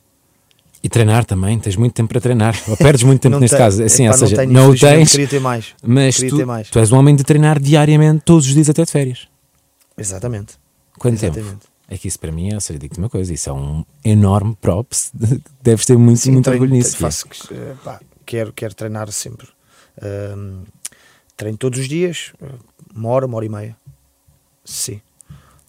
E 0.83 0.89
treinar 0.89 1.25
também, 1.25 1.57
tens 1.59 1.75
muito 1.75 1.93
tempo 1.93 2.09
para 2.09 2.21
treinar, 2.21 2.55
ou 2.67 2.77
perdes 2.77 3.03
muito 3.03 3.19
tempo 3.21 3.33
Não 3.33 3.39
neste 3.39 3.55
tenho- 3.57 3.65
caso, 3.67 3.83
assim, 3.83 4.03
epá, 4.05 4.13
ou 4.13 4.19
seja, 4.19 4.35
tenho, 4.35 4.51
não, 4.53 4.69
o 4.69 4.75
infelizmente, 4.75 4.97
tens, 4.97 5.11
Queria 5.11 5.27
ter 5.27 5.39
mais. 5.39 5.73
mas 5.83 6.15
tu, 6.17 6.37
ter 6.37 6.45
mais. 6.45 6.69
tu 6.69 6.77
és 6.79 6.91
um 6.91 6.97
homem 6.97 7.15
de 7.15 7.23
treinar 7.23 7.59
diariamente, 7.59 8.21
todos 8.23 8.45
os 8.45 8.53
dias 8.53 8.69
até 8.69 8.83
de 8.85 8.91
férias. 8.91 9.27
Exatamente. 9.97 10.55
Quanto 10.99 11.19
tempo? 11.19 11.37
Exatamente. 11.39 11.65
É 11.87 11.97
que 11.97 12.07
isso 12.07 12.19
para 12.19 12.31
mim, 12.31 12.51
é, 12.51 12.55
ou 12.55 12.61
seja, 12.61 12.77
digo-te 12.79 12.99
uma 12.99 13.09
coisa, 13.09 13.33
isso 13.33 13.49
é 13.49 13.53
um 13.53 13.83
enorme 14.03 14.55
props, 14.61 15.11
deves 15.61 15.85
ter 15.85 15.97
muito, 15.97 16.19
Sim, 16.19 16.31
muito 16.31 16.45
treino, 16.45 16.63
orgulho 16.63 16.77
nisso. 16.79 16.97
faço 16.97 17.27
que- 17.27 17.53
eh, 17.53 17.75
pá, 17.83 17.99
quero, 18.25 18.53
quero 18.53 18.73
treinar 18.75 19.11
sempre. 19.11 19.47
Ahm, 20.01 20.63
treino 21.37 21.57
todos 21.57 21.79
os 21.79 21.87
dias, 21.87 22.31
uma 22.95 23.09
hora, 23.09 23.25
uma 23.25 23.37
hora 23.37 23.45
e 23.45 23.49
meia. 23.49 23.75
Sim, 24.63 25.01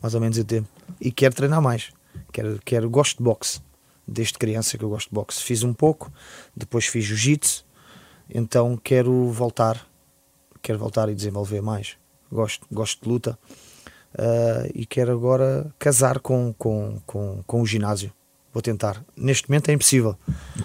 mais 0.03 0.15
ou 0.15 0.21
menos 0.21 0.37
o 0.39 0.45
tempo. 0.45 0.69
E 1.01 1.11
quero 1.11 1.35
treinar 1.35 1.61
mais. 1.63 1.89
Quero, 2.33 2.61
quero, 2.65 2.91
gosto 2.91 3.19
de 3.19 3.25
boxe. 3.25 3.61
Desde 4.07 4.35
criança 4.35 4.79
que 4.79 4.85
eu 4.85 4.89
gosto 4.89 5.09
de 5.09 5.15
boxe. 5.15 5.43
Fiz 5.43 5.63
um 5.63 5.75
pouco, 5.75 6.13
depois 6.57 6.87
fiz 6.87 7.05
jiu-jitsu, 7.05 7.65
então 8.33 8.77
quero 8.77 9.31
voltar. 9.31 9.87
Quero 10.63 10.79
voltar 10.79 11.09
e 11.09 11.15
desenvolver 11.15 11.61
mais. 11.61 11.97
Gosto, 12.31 12.67
gosto 12.71 13.03
de 13.03 13.09
luta. 13.09 13.39
Ah, 14.19 14.67
e 14.75 14.87
quero 14.87 15.13
agora 15.13 15.73
casar 15.79 16.19
com, 16.21 16.55
com, 16.57 17.01
com, 17.07 17.43
com 17.47 17.63
o 17.63 17.67
ginásio. 17.67 18.13
Vou 18.53 18.63
tentar. 18.63 19.05
Neste 19.15 19.51
momento 19.51 19.69
é 19.69 19.75
impossível. 19.75 20.17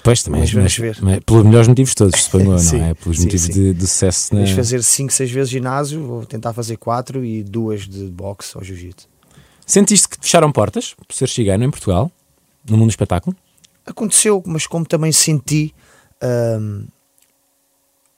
Pois 0.02 0.24
também, 0.24 0.40
Mas 0.42 0.54
vamos 0.54 0.78
ver. 0.78 0.98
mas 1.02 1.20
pelos 1.20 1.44
melhores 1.44 1.68
motivos 1.68 1.94
todos, 1.94 2.18
suponho 2.24 2.58
Sim, 2.58 2.78
não 2.78 2.86
é? 2.86 2.94
Pelos 2.94 3.18
sim, 3.18 3.24
motivos 3.26 3.46
sim. 3.48 3.52
de, 3.52 3.74
de 3.74 3.88
sucesso. 3.88 4.34
Vamos 4.34 4.52
fazer 4.52 4.82
5, 4.82 5.12
6 5.12 5.32
vezes 5.32 5.50
ginásio, 5.50 6.08
vou 6.08 6.26
tentar 6.26 6.54
fazer 6.54 6.78
4 6.78 7.26
e 7.26 7.44
duas 7.44 7.82
de 7.82 8.06
boxe 8.06 8.58
ou 8.58 8.64
jiu-jitsu. 8.64 9.10
Sentiste 9.72 10.10
que 10.10 10.18
te 10.20 10.24
fecharam 10.24 10.52
portas 10.52 10.94
por 10.94 11.16
ser 11.16 11.30
cigano 11.30 11.64
em 11.64 11.72
Portugal, 11.72 12.12
no 12.70 12.76
mundo 12.76 12.88
do 12.88 12.92
espetáculo? 12.92 13.34
Aconteceu, 13.86 14.44
mas 14.46 14.68
como 14.68 14.86
também 14.86 15.14
senti 15.14 15.74
ahm, 16.22 16.88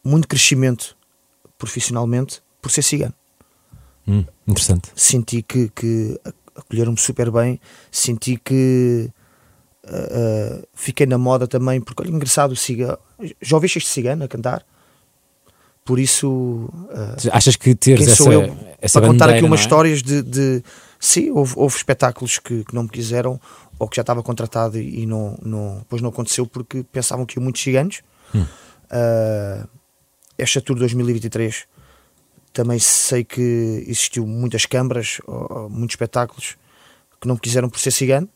muito 0.04 0.28
crescimento 0.28 0.98
profissionalmente 1.56 2.42
por 2.60 2.72
ser 2.72 2.82
cigano. 2.82 3.14
Hum, 4.08 4.26
interessante. 4.48 4.90
Senti 4.96 5.44
que, 5.44 5.70
que 5.70 6.20
acolheram-me 6.56 6.98
super 6.98 7.30
bem, 7.30 7.60
senti 7.92 8.36
que 8.36 9.12
ah, 9.86 10.60
fiquei 10.74 11.06
na 11.06 11.20
moda 11.20 11.48
também, 11.48 11.80
porque 11.80 12.02
olha, 12.02 12.10
engraçado 12.10 12.54
o 12.54 12.56
cigano. 12.56 12.98
Já 13.40 13.56
ouviste 13.58 13.78
este 13.78 13.92
cigano 13.92 14.24
a 14.24 14.28
cantar? 14.28 14.66
Por 15.86 16.00
isso. 16.00 16.68
ah, 16.90 17.16
Achas 17.38 17.56
que 17.56 17.76
teres 17.76 18.08
essa, 18.08 18.24
sou 18.24 18.34
eu 18.34 18.58
essa 18.82 19.00
para 19.00 19.08
contar 19.08 19.26
bandeira, 19.28 19.34
aqui 19.38 19.46
umas 19.46 19.60
é? 19.60 19.64
histórias 19.64 20.02
de, 20.02 20.24
de- 20.24 20.64
sim, 21.06 21.32
houve, 21.32 21.54
houve 21.58 21.76
espetáculos 21.76 22.40
que, 22.40 22.64
que 22.64 22.74
não 22.74 22.84
me 22.84 22.90
quiseram 22.90 23.40
ou 23.78 23.90
que 23.90 23.98
já 23.98 24.02
estava 24.02 24.24
contratado 24.24 24.80
e 24.80 25.06
não, 25.06 25.38
não, 25.42 25.80
depois 25.80 26.02
não 26.02 26.10
aconteceu 26.10 26.48
porque 26.48 26.84
pensavam 26.84 27.26
que 27.26 27.38
iam 27.38 27.44
muitos 27.44 27.62
gigantes. 27.62 28.02
Hum. 28.34 28.46
Ah, 28.90 29.68
esta 30.38 30.62
Tour 30.62 30.78
2023 30.78 31.66
também 32.54 32.80
sei 32.80 33.24
que 33.24 33.84
existiu 33.88 34.26
muitas 34.26 34.66
câmaras, 34.66 35.20
muitos 35.70 35.94
espetáculos 35.94 36.56
que 37.20 37.28
não 37.28 37.36
me 37.36 37.42
quiseram 37.42 37.70
por 37.70 37.80
ser 37.80 37.92
cigano. 37.92 38.30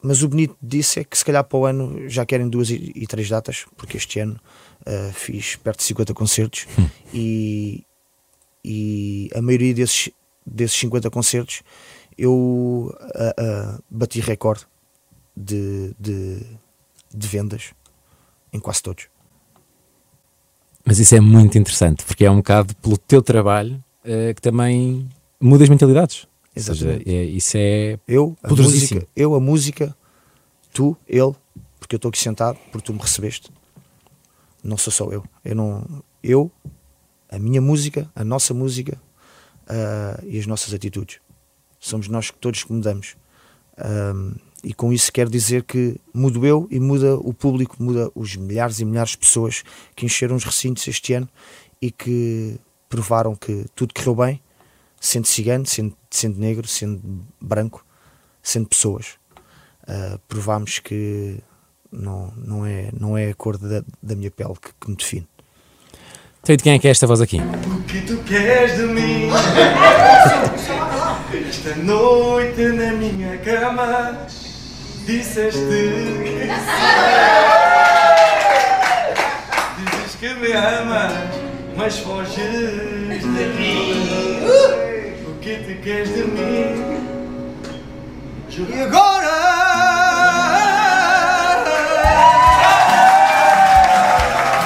Mas 0.00 0.22
o 0.22 0.28
bonito 0.28 0.56
disso 0.62 1.00
é 1.00 1.04
que 1.04 1.16
se 1.16 1.24
calhar 1.24 1.42
para 1.44 1.58
o 1.58 1.66
ano 1.66 2.08
já 2.08 2.24
querem 2.24 2.48
duas 2.48 2.70
e, 2.70 2.92
e 2.94 3.06
três 3.06 3.28
datas, 3.28 3.64
porque 3.76 3.96
este 3.96 4.20
ano 4.20 4.40
ah, 4.86 5.10
fiz 5.12 5.56
perto 5.56 5.78
de 5.78 5.84
50 5.84 6.14
concertos 6.14 6.66
e, 7.12 7.84
e 8.64 9.30
a 9.34 9.42
maioria 9.42 9.74
desses, 9.74 10.10
desses 10.44 10.76
50 10.78 11.10
concertos 11.10 11.62
eu 12.16 12.94
ah, 13.14 13.34
ah, 13.38 13.80
bati 13.90 14.20
recorde 14.20 14.66
de, 15.36 15.94
de, 15.98 16.40
de 17.12 17.28
vendas 17.28 17.72
em 18.52 18.60
quase 18.60 18.82
todos. 18.82 19.08
Mas 20.84 20.98
isso 20.98 21.14
é 21.14 21.20
muito 21.20 21.58
interessante, 21.58 22.04
porque 22.04 22.24
é 22.24 22.30
um 22.30 22.36
bocado 22.36 22.76
pelo 22.76 22.96
teu 22.96 23.22
trabalho 23.22 23.82
eh, 24.04 24.34
que 24.34 24.42
também 24.42 25.08
muda 25.40 25.64
as 25.64 25.70
mentalidades. 25.70 26.28
Ou 26.54 26.62
seja, 26.62 26.84
Exatamente. 26.84 27.10
é- 27.10 27.24
isso 27.24 27.56
é. 27.56 27.98
Eu, 28.06 28.36
a 28.42 28.52
música, 28.52 29.08
eu, 29.16 29.34
a 29.34 29.40
música, 29.40 29.96
tu, 30.74 30.94
ele, 31.08 31.34
porque 31.80 31.94
eu 31.94 31.96
estou 31.96 32.10
aqui 32.10 32.18
sentado, 32.18 32.58
porque 32.70 32.84
tu 32.84 32.92
me 32.92 33.00
recebeste. 33.00 33.50
Não 34.62 34.76
sou 34.76 34.92
só 34.92 35.10
eu. 35.10 35.24
Eu, 35.42 35.54
não, 35.56 36.04
eu 36.22 36.50
a 37.30 37.38
minha 37.38 37.60
música, 37.62 38.10
a 38.14 38.22
nossa 38.22 38.52
música 38.52 39.00
ah, 39.68 40.20
e 40.24 40.38
as 40.38 40.46
nossas 40.46 40.72
atitudes. 40.72 41.20
Somos 41.78 42.08
nós 42.08 42.30
todos 42.40 42.64
que 42.64 42.72
mudamos. 42.72 43.16
Ahm, 43.76 44.34
e 44.62 44.72
com 44.72 44.92
isso 44.92 45.12
quero 45.12 45.28
dizer 45.28 45.64
que 45.64 46.00
mudo 46.12 46.46
eu 46.46 46.66
e 46.70 46.80
muda 46.80 47.16
o 47.16 47.34
público, 47.34 47.76
muda 47.82 48.10
os 48.14 48.34
milhares 48.34 48.80
e 48.80 48.84
milhares 48.84 49.10
de 49.10 49.18
pessoas 49.18 49.62
que 49.94 50.06
encheram 50.06 50.36
os 50.36 50.44
recintos 50.44 50.88
este 50.88 51.12
ano 51.12 51.28
e 51.82 51.90
que 51.90 52.58
provaram 52.88 53.36
que 53.36 53.66
tudo 53.74 53.92
correu 53.92 54.14
bem, 54.14 54.40
sendo 54.98 55.26
cigano, 55.26 55.66
sendo, 55.66 55.94
sendo 56.10 56.38
negro, 56.38 56.66
sendo 56.66 57.26
branco, 57.38 57.84
sendo 58.42 58.66
pessoas. 58.66 59.18
Ah, 59.86 60.18
provámos 60.26 60.78
que 60.78 61.38
não, 61.92 62.32
não, 62.36 62.64
é, 62.64 62.90
não 62.98 63.18
é 63.18 63.30
a 63.30 63.34
cor 63.34 63.58
da, 63.58 63.84
da 64.02 64.16
minha 64.16 64.30
pele 64.30 64.54
que, 64.54 64.72
que 64.80 64.90
me 64.90 64.96
define. 64.96 65.28
Então, 66.44 66.52
e 66.52 66.56
de 66.58 66.62
quem 66.62 66.74
é 66.74 66.78
que 66.78 66.86
é 66.86 66.90
esta 66.90 67.06
voz 67.06 67.22
aqui? 67.22 67.40
O 67.40 67.82
que 67.84 68.02
tu 68.02 68.18
queres 68.18 68.76
de 68.76 68.82
mim? 68.82 69.30
Esta 71.48 71.74
noite 71.76 72.60
na 72.66 72.92
minha 72.92 73.38
cama 73.38 74.18
disseste 75.06 75.58
que 75.58 76.50
Dizes 79.78 80.14
que 80.20 80.34
me 80.34 80.52
amas, 80.52 81.14
mas 81.78 81.98
foges 82.00 82.36
de 82.36 83.46
mim. 83.56 84.06
O 85.26 85.38
que 85.40 85.56
tu 85.56 85.82
queres 85.82 86.10
de 86.10 86.24
mim? 86.24 87.00
E 88.50 88.80
agora? 88.82 89.30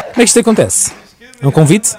Como 0.09 0.11
é 0.11 0.15
que 0.17 0.23
isto 0.25 0.41
acontece? 0.41 1.08
É 1.41 1.47
um 1.47 1.53
convite? 1.53 1.97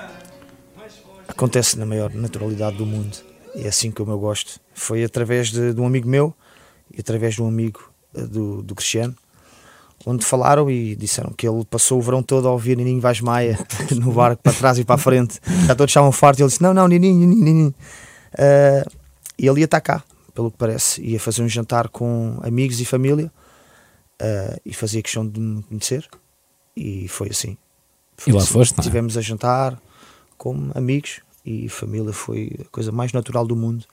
acontece 1.28 1.78
na 1.80 1.86
maior 1.86 2.14
naturalidade 2.14 2.76
do 2.76 2.86
mundo 2.86 3.16
é 3.56 3.68
assim 3.68 3.92
como 3.92 4.12
eu 4.12 4.20
gosto. 4.20 4.60
Foi 4.74 5.04
através 5.04 5.50
de, 5.50 5.74
de 5.74 5.82
um 5.82 5.86
amigo 5.86 6.08
meu 6.08 6.34
e 6.94 7.00
através 7.00 7.36
de 7.36 7.42
um 7.42 7.48
amigo 7.48 7.92
eh, 8.16 8.22
do, 8.22 8.62
do 8.62 8.76
Cristiano, 8.76 9.16
onde 10.06 10.26
falaram 10.26 10.70
e 10.70 10.96
disseram 10.96 11.32
que 11.32 11.48
ele 11.48 11.66
passou 11.66 12.00
o 12.00 12.02
verão 12.02 12.24
todo 12.24 12.48
a 12.48 12.52
ouvir 12.52 12.78
Nininho 12.78 13.02
Vaz 13.02 13.22
Maia 13.22 13.58
no 13.96 14.12
barco 14.12 14.42
para 14.42 14.54
trás 14.54 14.80
e 14.80 14.86
para 14.86 14.96
a 14.96 14.98
frente. 14.98 15.40
Já 15.66 15.76
todos 15.76 15.92
estavam 15.92 16.12
fartos 16.12 16.40
e 16.40 16.44
ele 16.44 16.50
disse: 16.50 16.62
Não, 16.62 16.74
não, 16.74 16.88
Nininho, 16.88 17.28
Nininho. 17.28 17.74
Uh, 18.34 18.90
e 19.38 19.48
ele 19.48 19.62
ia 19.62 19.66
estar 19.66 19.82
cá, 19.82 20.04
pelo 20.34 20.52
que 20.52 20.58
parece, 20.58 21.02
ia 21.02 21.20
fazer 21.20 21.42
um 21.42 21.50
jantar 21.50 21.90
com 21.90 22.40
amigos 22.44 22.80
e 22.80 22.86
família 22.86 23.32
uh, 24.22 24.60
e 24.66 24.74
fazia 24.74 25.02
questão 25.02 25.28
de 25.28 25.40
me 25.40 25.64
conhecer. 25.64 26.08
E 26.76 27.08
foi 27.08 27.30
assim. 27.30 27.58
Foi 28.20 28.34
E 28.34 28.36
lá 28.36 28.46
foste, 28.46 28.78
não 28.78 28.82
é? 28.82 28.84
Tivemos 28.84 29.18
a 29.18 29.22
jantar 29.22 29.82
como 30.38 30.72
amigos 30.76 31.22
e 31.46 31.70
família 31.70 32.12
foi 32.14 32.52
a 32.62 32.66
coisa 32.66 32.92
mais 32.92 33.14
natural 33.14 33.46
do 33.48 33.56
mundo. 33.56 33.86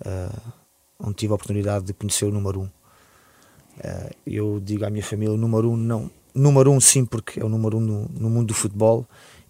uh, 0.00 0.52
onde 0.98 1.14
tive 1.14 1.32
a 1.32 1.34
oportunidade 1.36 1.84
de 1.84 1.92
conhecer 1.92 2.24
o 2.24 2.30
número 2.30 2.62
um. 2.62 2.64
Uh, 2.64 4.14
eu 4.26 4.60
digo 4.60 4.84
à 4.84 4.90
minha 4.90 5.04
família: 5.04 5.36
número 5.36 5.70
um, 5.70 5.76
não. 5.76 6.10
Número 6.34 6.72
um, 6.72 6.80
sim, 6.80 7.04
porque 7.04 7.40
é 7.40 7.44
o 7.44 7.48
número 7.48 7.78
um 7.78 7.80
no, 7.80 8.08
no 8.08 8.28
mundo 8.28 8.48
do 8.48 8.54
futebol 8.54 9.06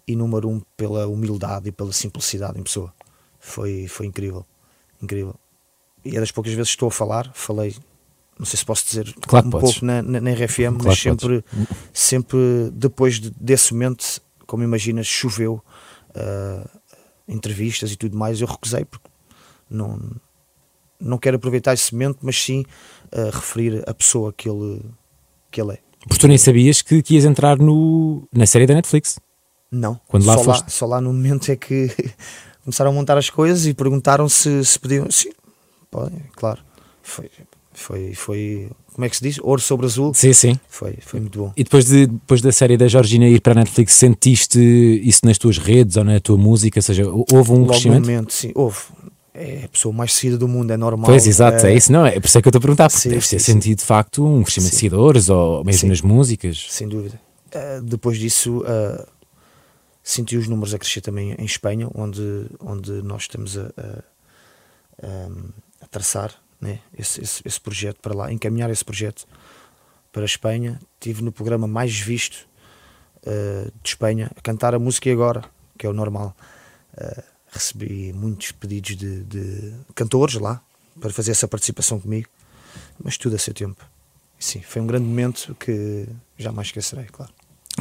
e 0.07 0.15
número 0.15 0.47
um 0.47 0.61
pela 0.77 1.07
humildade 1.07 1.69
e 1.69 1.71
pela 1.71 1.91
simplicidade 1.91 2.59
em 2.59 2.63
pessoa. 2.63 2.93
Foi, 3.39 3.87
foi 3.87 4.05
incrível. 4.05 4.45
Incrível. 5.01 5.35
E 6.03 6.15
é 6.15 6.19
das 6.19 6.31
poucas 6.31 6.53
vezes 6.53 6.69
que 6.69 6.75
estou 6.75 6.89
a 6.89 6.91
falar, 6.91 7.31
falei, 7.33 7.75
não 8.37 8.45
sei 8.45 8.57
se 8.59 8.65
posso 8.65 8.85
dizer 8.85 9.13
Claro 9.27 9.47
um 9.47 9.49
podes. 9.49 9.71
pouco 9.73 9.85
na, 9.85 10.01
na, 10.01 10.19
na 10.21 10.31
RFM, 10.31 10.77
Claro 10.77 10.83
mas 10.85 10.99
sempre, 10.99 11.43
sempre 11.93 12.37
depois 12.73 13.19
de- 13.19 13.31
desse 13.39 13.73
momento, 13.73 14.21
como 14.45 14.63
imaginas, 14.63 15.07
choveu 15.07 15.63
uh, 16.11 16.69
entrevistas 17.27 17.91
e 17.91 17.95
tudo 17.95 18.17
mais. 18.17 18.41
Eu 18.41 18.47
recusei 18.47 18.83
porque 18.85 19.07
não, 19.69 19.99
não 20.99 21.17
quero 21.17 21.37
aproveitar 21.37 21.73
esse 21.73 21.93
momento, 21.93 22.19
mas 22.21 22.35
sim 22.41 22.65
uh, 23.13 23.29
referir 23.33 23.83
a 23.87 23.93
pessoa 23.93 24.33
que 24.33 24.49
ele, 24.49 24.81
que 25.51 25.61
ele 25.61 25.73
é. 25.73 25.79
Porque 26.07 26.19
tu 26.19 26.27
nem 26.27 26.37
sabias 26.37 26.81
que, 26.81 27.01
que 27.01 27.15
ias 27.15 27.25
entrar 27.25 27.57
no, 27.57 28.27
na 28.31 28.45
série 28.45 28.67
da 28.67 28.75
Netflix. 28.75 29.19
Não, 29.71 29.99
Quando 30.07 30.25
lá 30.25 30.37
só, 30.37 30.43
foste? 30.43 30.61
lá, 30.63 30.69
só 30.69 30.85
lá 30.85 31.01
no 31.01 31.11
momento 31.11 31.51
é 31.51 31.55
que 31.55 31.89
começaram 32.63 32.91
a 32.91 32.93
montar 32.93 33.17
as 33.17 33.29
coisas 33.29 33.65
e 33.65 33.73
perguntaram 33.73 34.29
se, 34.29 34.63
se 34.63 34.77
podiam. 34.77 35.09
Sim, 35.09 35.31
podem, 35.89 36.19
claro. 36.35 36.61
Foi, 37.01 37.29
foi, 37.79 38.13
foi, 38.13 38.69
como 38.93 39.05
é 39.05 39.09
que 39.09 39.17
se 39.17 39.23
diz? 39.23 39.39
Ouro 39.41 39.61
sobre 39.61 39.85
azul. 39.85 40.13
Sim, 40.13 40.33
sim. 40.33 40.59
Foi, 40.69 40.97
foi 41.01 41.19
muito 41.19 41.37
bom. 41.39 41.53
E 41.55 41.63
depois, 41.63 41.85
de, 41.85 42.07
depois 42.07 42.41
da 42.41 42.51
série 42.51 42.77
da 42.77 42.87
Georgina 42.87 43.27
ir 43.27 43.41
para 43.41 43.53
a 43.53 43.55
Netflix, 43.55 43.93
sentiste 43.93 44.59
isso 45.03 45.21
nas 45.25 45.37
tuas 45.37 45.57
redes 45.57 45.97
ou 45.97 46.03
na 46.03 46.19
tua 46.19 46.37
música? 46.37 46.79
Ou 46.79 46.83
seja, 46.83 47.03
houve 47.07 47.51
um 47.51 47.59
Logo 47.59 47.67
crescimento? 47.67 48.01
momento, 48.05 48.33
sim, 48.33 48.51
houve. 48.55 48.77
É 49.37 49.65
a 49.65 49.67
pessoa 49.67 49.93
mais 49.93 50.13
seguida 50.13 50.37
do 50.37 50.47
mundo, 50.47 50.71
é 50.71 50.77
normal. 50.77 51.07
Pois, 51.07 51.27
exato, 51.27 51.65
é, 51.65 51.73
É, 51.73 51.75
isso, 51.75 51.91
não 51.91 52.05
é? 52.05 52.17
Por 52.21 52.25
isso 52.25 52.37
é 52.37 52.41
que 52.41 52.47
eu 52.47 52.51
estou 52.51 52.59
a 52.59 52.61
perguntar, 52.61 52.87
porque 52.89 53.01
Sim, 53.01 53.09
deve 53.09 53.27
ter 53.27 53.39
sim. 53.39 53.51
sentido 53.53 53.79
de 53.79 53.83
facto 53.83 54.25
um 54.25 54.41
crescimento 54.41 54.69
de 54.69 54.75
Sim. 54.75 54.79
seguidores 54.79 55.27
ou 55.27 55.61
mesmo 55.65 55.81
Sim. 55.81 55.87
nas 55.89 55.99
músicas. 56.01 56.67
Sem 56.69 56.87
dúvida. 56.87 57.19
Uh, 57.53 57.81
depois 57.83 58.17
disso, 58.17 58.59
uh, 58.59 59.05
senti 60.01 60.37
os 60.37 60.47
números 60.47 60.73
a 60.73 60.79
crescer 60.79 61.01
também 61.01 61.35
em 61.37 61.43
Espanha, 61.43 61.89
onde, 61.93 62.21
onde 62.61 62.91
nós 63.01 63.23
estamos 63.23 63.57
a, 63.57 63.71
a, 63.77 65.07
um, 65.27 65.49
a 65.81 65.87
traçar 65.87 66.31
né, 66.65 66.79
esse, 66.97 67.21
esse, 67.21 67.41
esse 67.45 67.61
projeto 67.61 67.99
para 68.01 68.15
lá, 68.15 68.31
encaminhar 68.31 68.69
esse 68.69 68.83
projeto 68.83 69.27
para 70.11 70.23
a 70.23 70.25
Espanha. 70.25 70.79
Estive 70.95 71.23
no 71.23 71.31
programa 71.31 71.67
mais 71.67 71.97
visto 71.97 72.47
uh, 73.25 73.71
de 73.83 73.89
Espanha 73.89 74.31
a 74.35 74.41
cantar 74.41 74.73
a 74.73 74.79
música 74.79 75.09
e 75.09 75.11
agora, 75.11 75.43
que 75.77 75.85
é 75.85 75.89
o 75.89 75.93
normal. 75.93 76.35
Uh, 76.93 77.23
recebi 77.51 78.11
muitos 78.13 78.51
pedidos 78.51 78.95
de, 78.97 79.23
de 79.23 79.73
cantores 79.93 80.35
lá 80.35 80.61
para 80.99 81.11
fazer 81.11 81.31
essa 81.31 81.47
participação 81.47 81.99
comigo, 81.99 82.27
mas 83.01 83.17
tudo 83.17 83.35
a 83.35 83.39
seu 83.39 83.53
tempo. 83.53 83.85
Sim, 84.39 84.61
foi 84.61 84.81
um 84.81 84.87
grande 84.87 85.05
momento 85.05 85.55
que 85.55 86.07
jamais 86.37 86.67
esquecerei, 86.67 87.05
claro. 87.05 87.31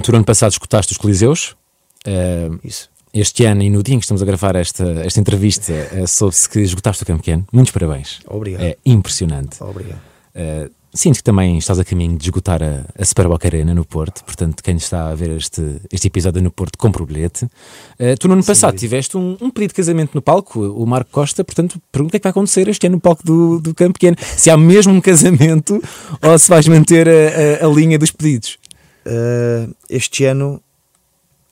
Tu 0.02 0.10
no 0.10 0.18
ano 0.18 0.24
passado 0.24 0.52
escutaste 0.52 0.92
os 0.92 0.98
Coliseus. 0.98 1.56
eh, 2.04 2.48
Isso. 2.62 2.90
Este 3.14 3.44
ano 3.46 3.62
e 3.62 3.70
no 3.70 3.82
dia 3.82 3.94
em 3.94 3.98
que 3.98 4.04
estamos 4.04 4.20
a 4.22 4.26
gravar 4.26 4.56
esta, 4.56 4.84
esta 5.04 5.20
entrevista, 5.20 5.72
eh, 5.72 6.06
soube-se 6.06 6.48
que 6.48 6.58
esgotaste 6.60 7.04
o 7.04 7.06
campo 7.06 7.20
pequeno. 7.22 7.46
Muitos 7.52 7.72
parabéns. 7.72 8.18
Obrigado. 8.26 8.62
É 8.64 8.76
impressionante. 8.84 9.62
Obrigado. 9.62 10.00
Uh, 10.34 10.68
sinto 10.92 11.16
que 11.18 11.22
também 11.22 11.56
estás 11.58 11.78
a 11.78 11.84
caminho 11.84 12.16
de 12.18 12.24
esgotar 12.24 12.60
a, 12.62 12.84
a 13.00 13.04
Superboc 13.04 13.44
Arena 13.46 13.72
no 13.74 13.84
Porto, 13.84 14.24
portanto, 14.24 14.62
quem 14.62 14.76
está 14.76 15.10
a 15.10 15.14
ver 15.14 15.30
este, 15.30 15.80
este 15.92 16.08
episódio 16.08 16.42
no 16.42 16.50
Porto, 16.50 16.76
compra 16.76 17.02
o 17.04 17.06
bilhete. 17.06 17.44
Uh, 17.44 18.16
tu 18.18 18.26
no 18.26 18.34
ano 18.34 18.44
passado 18.44 18.72
dúvida. 18.72 18.80
tiveste 18.80 19.16
um, 19.16 19.36
um 19.40 19.48
pedido 19.50 19.68
de 19.70 19.74
casamento 19.74 20.10
no 20.14 20.20
palco, 20.22 20.60
o 20.60 20.84
Marco 20.86 21.10
Costa, 21.12 21.44
portanto, 21.44 21.80
pergunta 21.92 22.08
o 22.08 22.10
que 22.12 22.16
é 22.16 22.20
que 22.20 22.24
vai 22.24 22.30
acontecer 22.30 22.66
este 22.68 22.84
ano 22.86 22.96
no 22.96 23.00
palco 23.00 23.24
do, 23.24 23.60
do 23.60 23.72
Campo 23.74 23.92
Pequeno. 23.94 24.16
Se 24.36 24.50
há 24.50 24.56
mesmo 24.56 24.92
um 24.92 25.00
casamento 25.00 25.80
ou 26.20 26.36
se 26.38 26.48
vais 26.48 26.66
manter 26.66 27.08
a, 27.08 27.64
a- 27.64 27.66
a 27.66 27.72
linha 27.72 27.96
dos 27.98 28.10
pedidos. 28.10 28.58
Uh, 29.06 29.72
este 29.88 30.24
ano 30.24 30.60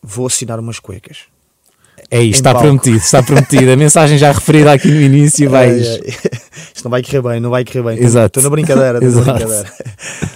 vou 0.03 0.27
assinar 0.27 0.59
umas 0.59 0.81
cuecas. 0.81 1.31
É 2.12 2.22
isto, 2.22 2.35
está 2.40 2.53
palco. 2.53 2.66
prometido, 2.66 2.96
está 2.98 3.22
prometido. 3.22 3.70
A 3.72 3.77
mensagem 3.77 4.18
já 4.18 4.31
referida 4.31 4.70
aqui 4.72 4.88
no 4.88 5.01
início, 5.01 5.48
vais. 5.48 5.87
Ai, 5.87 6.01
ai. 6.05 6.31
Isto 6.75 6.85
não 6.85 6.90
vai 6.90 7.03
correr 7.03 7.22
bem, 7.22 7.40
não 7.40 7.48
vai 7.51 7.64
correr 7.64 7.83
bem. 7.83 7.98
Exato. 8.05 8.38
Estou 8.38 8.42
na 8.42 8.51
brincadeira, 8.51 9.03
estou 9.05 9.25
na 9.25 9.33
brincadeira. 9.33 9.72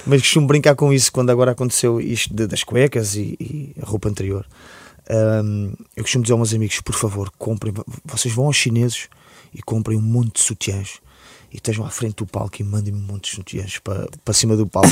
Mas 0.07 0.23
costumo 0.23 0.47
brincar 0.47 0.75
com 0.75 0.91
isso 0.93 1.13
quando 1.13 1.29
agora 1.31 1.51
aconteceu 1.53 2.01
isto 2.01 2.35
de- 2.35 2.47
das 2.47 2.65
cuecas 2.65 3.15
e, 3.15 3.37
e 3.39 3.73
a 3.83 3.85
roupa 3.85 4.09
anterior. 4.09 4.47
Um, 5.11 5.73
eu 5.95 6.03
costumo 6.03 6.23
dizer 6.25 6.33
aos 6.33 6.39
meus 6.41 6.55
amigos, 6.55 6.81
por 6.81 6.95
favor, 6.95 7.31
comprem, 7.39 7.75
vocês 8.05 8.33
vão 8.35 8.47
aos 8.47 8.57
chineses 8.57 9.09
e 9.55 9.61
comprem 9.63 9.99
um 9.99 10.03
monte 10.03 10.37
de 10.37 10.41
sutiãs 10.43 10.95
e 11.53 11.57
estejam 11.57 11.85
à 11.85 11.91
frente 11.91 12.17
do 12.17 12.27
palco 12.27 12.57
e 12.59 12.65
mandem-me 12.65 12.99
um 12.99 13.03
monte 13.05 13.31
de 13.31 13.37
sutiãs 13.37 13.79
para, 13.79 14.09
para 14.25 14.33
cima 14.35 14.57
do 14.57 14.67
palco. 14.67 14.89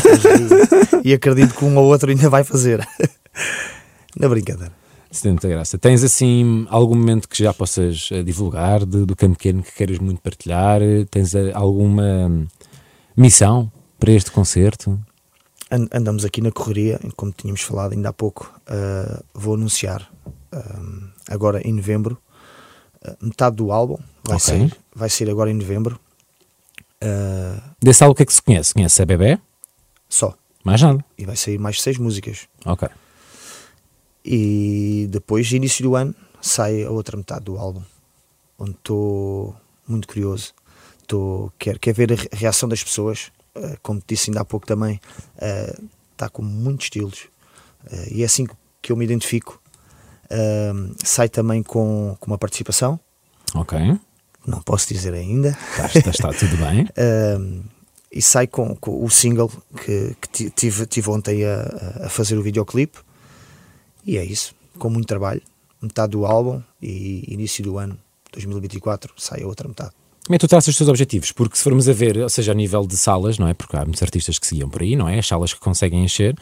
e, 1.02 1.08
e 1.10 1.14
acredito 1.14 1.54
que 1.54 1.64
um 1.64 1.76
ou 1.78 1.84
outro 1.86 2.10
ainda 2.10 2.28
vai 2.28 2.44
fazer. 2.44 2.86
na 4.18 4.28
brincadeira. 4.28 4.83
Tem 5.22 5.32
muita 5.32 5.48
graça. 5.48 5.78
Tens 5.78 6.02
assim 6.02 6.66
algum 6.68 6.94
momento 6.94 7.28
que 7.28 7.42
já 7.42 7.52
possas 7.54 8.08
eh, 8.12 8.22
divulgar 8.22 8.84
de- 8.84 9.04
do 9.06 9.14
campo 9.16 9.36
pequeno 9.36 9.62
que 9.62 9.72
queiras 9.72 9.98
muito 9.98 10.20
partilhar? 10.20 10.80
Tens 11.10 11.34
eh, 11.34 11.52
alguma 11.54 12.02
hum, 12.28 12.46
missão 13.16 13.70
para 13.98 14.12
este 14.12 14.30
concerto? 14.30 14.98
An- 15.70 15.88
andamos 15.92 16.24
aqui 16.24 16.40
na 16.40 16.50
correria, 16.52 17.00
como 17.16 17.32
tínhamos 17.32 17.60
falado 17.62 17.92
ainda 17.92 18.08
há 18.10 18.12
pouco. 18.12 18.52
uh, 18.68 19.22
vou 19.32 19.54
anunciar 19.54 20.10
um, 20.52 21.08
agora 21.28 21.60
em 21.66 21.72
novembro 21.72 22.18
metade 23.20 23.56
do 23.56 23.70
álbum. 23.72 23.96
Vai, 24.24 24.36
Ok. 24.36 24.40
sair, 24.40 24.76
vai 24.94 25.08
sair 25.10 25.30
agora 25.30 25.50
em 25.50 25.54
novembro. 25.54 25.98
Uh, 27.02 27.60
Desse 27.82 28.02
algo 28.02 28.12
o 28.12 28.16
que 28.16 28.22
é 28.22 28.26
que 28.26 28.32
se 28.32 28.42
conhece? 28.42 28.72
Conhece 28.74 29.02
a 29.02 29.06
Bebé? 29.06 29.38
só. 30.08 30.34
Mais 30.64 30.80
nada. 30.80 31.04
E 31.18 31.26
vai 31.26 31.36
sair 31.36 31.58
mais 31.58 31.82
seis 31.82 31.98
músicas. 31.98 32.48
Ok. 32.64 32.88
E 34.24 35.06
depois, 35.10 35.50
início 35.52 35.82
do 35.84 35.94
ano, 35.96 36.14
sai 36.40 36.82
a 36.84 36.90
outra 36.90 37.16
metade 37.16 37.44
do 37.44 37.58
álbum. 37.58 37.82
Onde 38.58 38.72
estou 38.72 39.54
muito 39.86 40.08
curioso. 40.08 40.52
Tô, 41.06 41.52
quero, 41.58 41.78
quero 41.78 41.96
ver 41.96 42.12
a 42.12 42.16
re- 42.16 42.28
reação 42.32 42.68
das 42.68 42.82
pessoas. 42.82 43.30
Uh, 43.54 43.76
como 43.82 44.00
te 44.00 44.06
disse 44.14 44.30
ainda 44.30 44.40
há 44.40 44.44
pouco 44.44 44.66
também, 44.66 44.98
está 46.12 46.28
com 46.28 46.42
muitos 46.42 46.86
estilos. 46.86 47.24
Uh, 47.86 48.08
e 48.12 48.22
é 48.22 48.24
assim 48.24 48.46
que 48.80 48.90
eu 48.92 48.96
me 48.96 49.04
identifico. 49.04 49.60
Um, 50.30 50.94
sai 51.04 51.28
também 51.28 51.62
com, 51.62 52.16
com 52.18 52.26
uma 52.26 52.38
participação. 52.38 52.98
Ok. 53.54 53.78
Não 54.46 54.60
posso 54.62 54.88
dizer 54.92 55.12
ainda. 55.14 55.56
Está, 55.70 55.86
está, 55.86 56.10
está 56.10 56.32
tudo 56.32 56.56
bem. 56.56 56.88
Um, 57.38 57.62
e 58.10 58.22
sai 58.22 58.46
com, 58.46 58.74
com 58.76 59.04
o 59.04 59.10
single 59.10 59.50
que, 59.84 60.16
que 60.20 60.28
ti- 60.30 60.50
tive, 60.50 60.86
tive 60.86 61.10
ontem 61.10 61.44
a, 61.44 62.06
a 62.06 62.08
fazer 62.08 62.36
o 62.38 62.42
videoclipe. 62.42 62.98
E 64.06 64.16
é 64.18 64.24
isso, 64.24 64.54
com 64.78 64.90
muito 64.90 65.06
trabalho. 65.06 65.42
Metade 65.80 66.12
do 66.12 66.24
álbum 66.24 66.62
e 66.80 67.24
início 67.32 67.62
do 67.62 67.78
ano 67.78 67.98
2024 68.32 69.12
sai 69.16 69.42
a 69.42 69.46
outra 69.46 69.68
metade. 69.68 69.92
Como 70.26 70.34
é 70.34 70.38
que 70.38 70.46
tu 70.46 70.48
traças 70.48 70.68
os 70.68 70.76
teus 70.78 70.88
objetivos? 70.88 71.32
Porque 71.32 71.54
se 71.56 71.62
formos 71.62 71.86
a 71.86 71.92
ver, 71.92 72.16
ou 72.16 72.28
seja, 72.30 72.52
a 72.52 72.54
nível 72.54 72.86
de 72.86 72.96
salas, 72.96 73.38
não 73.38 73.46
é? 73.46 73.52
Porque 73.52 73.76
há 73.76 73.84
muitos 73.84 74.02
artistas 74.02 74.38
que 74.38 74.46
seguiam 74.46 74.70
por 74.70 74.80
aí, 74.80 74.96
não 74.96 75.06
é? 75.06 75.18
As 75.18 75.26
salas 75.26 75.52
que 75.52 75.60
conseguem 75.60 76.02
encher. 76.02 76.34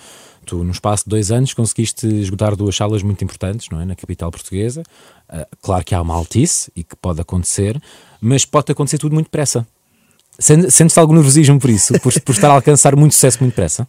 Tu, 0.46 0.62
no 0.62 0.70
espaço 0.70 1.02
de 1.04 1.10
dois 1.10 1.32
anos, 1.32 1.52
conseguiste 1.52 2.06
esgotar 2.06 2.54
duas 2.54 2.76
salas 2.76 3.02
muito 3.02 3.24
importantes, 3.24 3.68
não 3.70 3.80
é? 3.80 3.84
Na 3.84 3.96
capital 3.96 4.30
portuguesa. 4.30 4.84
Ah, 5.28 5.48
claro 5.60 5.84
que 5.84 5.94
há 5.96 6.00
uma 6.00 6.14
altice 6.14 6.70
e 6.76 6.84
que 6.84 6.94
pode 6.94 7.20
acontecer, 7.20 7.80
mas 8.20 8.44
pode 8.44 8.70
acontecer 8.70 8.98
tudo 8.98 9.14
muito 9.14 9.26
depressa. 9.26 9.66
Sente- 10.38 10.70
Sentes-te 10.70 11.00
algum 11.00 11.14
nervosismo 11.14 11.58
por 11.58 11.68
isso? 11.70 11.92
Por, 12.00 12.12
por 12.20 12.32
estar 12.32 12.50
a 12.50 12.54
alcançar 12.54 12.94
muito 12.94 13.14
sucesso 13.14 13.38
muito 13.40 13.50
depressa? 13.52 13.88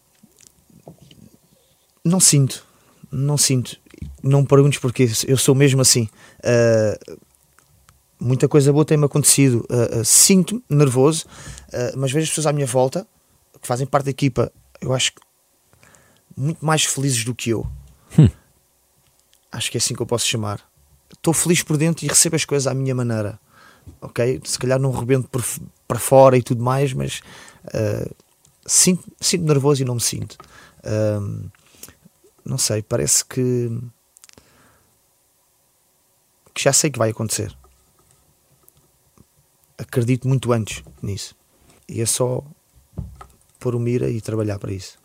Não 2.03 2.19
sinto, 2.19 2.65
não 3.13 3.37
sinto. 3.37 3.77
Não 4.21 4.41
me 4.41 4.47
perguntes 4.47 4.79
porquê, 4.79 5.09
eu 5.27 5.37
sou 5.37 5.55
mesmo 5.55 5.81
assim. 5.81 6.09
Uh, 6.39 7.17
muita 8.19 8.47
coisa 8.47 8.71
boa 8.73 8.83
tem-me 8.83 9.05
acontecido. 9.05 9.65
Uh, 9.69 9.99
uh, 9.99 10.05
Sinto-me 10.05 10.63
nervoso, 10.69 11.25
mas 11.95 12.11
vejo 12.11 12.23
as 12.23 12.29
pessoas 12.29 12.47
à 12.47 12.53
minha 12.53 12.67
volta 12.67 13.07
que 13.61 13.67
fazem 13.67 13.87
parte 13.87 14.05
da 14.05 14.11
equipa, 14.11 14.51
eu 14.81 14.93
acho 14.93 15.13
que 15.13 15.21
muito 16.35 16.65
mais 16.65 16.83
felizes 16.83 17.23
do 17.23 17.33
que 17.33 17.51
eu. 17.51 17.65
Acho 19.49 19.69
que 19.69 19.77
é 19.77 19.79
assim 19.79 19.93
que 19.93 20.01
eu 20.01 20.05
posso 20.05 20.27
chamar. 20.27 20.59
Estou 21.13 21.31
feliz 21.31 21.61
por 21.61 21.77
dentro 21.77 22.03
e 22.03 22.07
recebo 22.07 22.35
as 22.35 22.43
coisas 22.43 22.65
à 22.65 22.73
minha 22.73 22.95
maneira. 22.95 23.39
Ok? 24.01 24.41
Se 24.43 24.57
calhar 24.57 24.79
não 24.79 24.91
rebento 24.91 25.29
por 25.29 25.43
para 25.87 25.99
fora 25.99 26.35
e 26.35 26.41
tudo 26.41 26.63
mais, 26.63 26.91
mas 26.91 27.21
uh, 27.67 28.15
sinto, 28.65 29.03
sinto 29.21 29.45
nervoso 29.45 29.83
e 29.83 29.85
não 29.85 29.95
me 29.95 30.01
sinto. 30.01 30.37
Um, 30.83 31.49
não 32.45 32.57
sei, 32.57 32.81
parece 32.81 33.25
que 33.25 33.69
que 36.53 36.61
já 36.61 36.71
sei 36.71 36.91
que 36.91 36.99
vai 36.99 37.09
acontecer. 37.09 37.55
acredito 39.77 40.27
muito 40.27 40.53
antes 40.53 40.83
nisso. 41.01 41.35
E 41.89 42.01
é 42.01 42.05
só 42.05 42.43
pôr 43.59 43.75
o 43.75 43.79
mira 43.79 44.09
e 44.09 44.21
trabalhar 44.21 44.59
para 44.59 44.71
isso. 44.71 44.97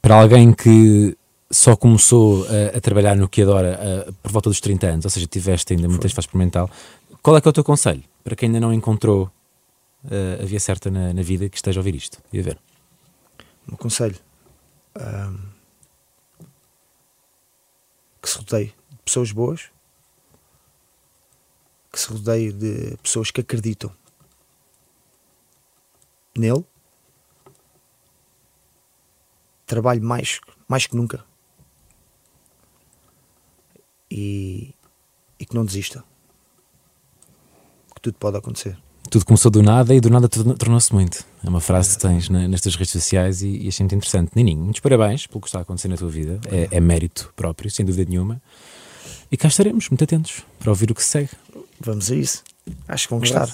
Para 0.00 0.20
alguém 0.20 0.52
que 0.52 1.16
só 1.50 1.76
começou 1.76 2.46
a, 2.46 2.78
a 2.78 2.80
trabalhar 2.80 3.14
no 3.14 3.28
que 3.28 3.42
adora 3.42 4.06
a, 4.08 4.12
por 4.12 4.32
volta 4.32 4.48
dos 4.48 4.60
30 4.60 4.86
anos, 4.86 5.04
ou 5.04 5.10
seja, 5.10 5.26
tiveste 5.26 5.74
ainda 5.74 5.88
muitas 5.88 6.12
fases 6.12 6.26
experimental, 6.26 6.70
qual 7.22 7.36
é 7.36 7.40
que 7.40 7.48
é 7.48 7.50
o 7.50 7.52
teu 7.52 7.64
conselho 7.64 8.02
para 8.24 8.36
quem 8.36 8.46
ainda 8.46 8.60
não 8.60 8.72
encontrou 8.72 9.30
uh, 10.04 10.42
a 10.42 10.44
via 10.44 10.60
certa 10.60 10.90
na, 10.90 11.12
na, 11.12 11.22
vida 11.22 11.48
que 11.48 11.56
esteja 11.56 11.80
a 11.80 11.82
ouvir 11.82 11.94
isto 11.94 12.18
e 12.32 12.40
a 12.40 12.42
ver? 12.42 12.58
Um 13.70 13.76
conselho 13.76 14.16
um, 14.96 15.51
que 18.22 18.30
se 18.30 18.38
rodeie 18.38 18.74
de 18.90 19.02
pessoas 19.04 19.32
boas, 19.32 19.70
que 21.92 21.98
se 21.98 22.08
rodeie 22.08 22.52
de 22.52 22.96
pessoas 22.98 23.30
que 23.30 23.40
acreditam 23.40 23.94
nele, 26.36 26.64
trabalhe 29.66 30.00
mais, 30.00 30.40
mais 30.68 30.86
que 30.86 30.96
nunca 30.96 31.24
e, 34.12 34.74
e 35.38 35.46
que 35.46 35.54
não 35.54 35.64
desista. 35.64 36.04
Que 37.94 38.00
tudo 38.02 38.18
pode 38.18 38.36
acontecer. 38.36 38.78
Tudo 39.10 39.24
começou 39.26 39.50
do 39.50 39.62
nada 39.62 39.94
e 39.94 40.00
do 40.00 40.08
nada 40.08 40.28
tornou-se 40.28 40.92
muito. 40.92 41.24
É 41.44 41.48
uma 41.48 41.60
frase 41.60 41.96
que 41.96 42.02
tens 42.02 42.28
nestas 42.28 42.74
redes 42.76 42.92
sociais 42.92 43.42
e, 43.42 43.64
e 43.64 43.68
achei 43.68 43.84
muito 43.84 43.94
interessante. 43.96 44.30
Nininho, 44.34 44.62
muitos 44.62 44.80
parabéns 44.80 45.26
pelo 45.26 45.40
que 45.40 45.48
está 45.48 45.58
a 45.58 45.62
acontecer 45.62 45.88
na 45.88 45.96
tua 45.96 46.08
vida. 46.08 46.40
É, 46.50 46.68
é 46.70 46.80
mérito 46.80 47.32
próprio, 47.36 47.70
sem 47.70 47.84
dúvida 47.84 48.08
nenhuma. 48.08 48.40
E 49.30 49.36
cá 49.36 49.48
estaremos, 49.48 49.88
muito 49.88 50.04
atentos, 50.04 50.42
para 50.58 50.70
ouvir 50.70 50.90
o 50.90 50.94
que 50.94 51.02
se 51.02 51.10
segue. 51.10 51.30
Vamos 51.80 52.10
a 52.10 52.14
isso. 52.14 52.42
Acho 52.88 53.06
que 53.06 53.10
vão 53.10 53.20
gostar. 53.20 53.48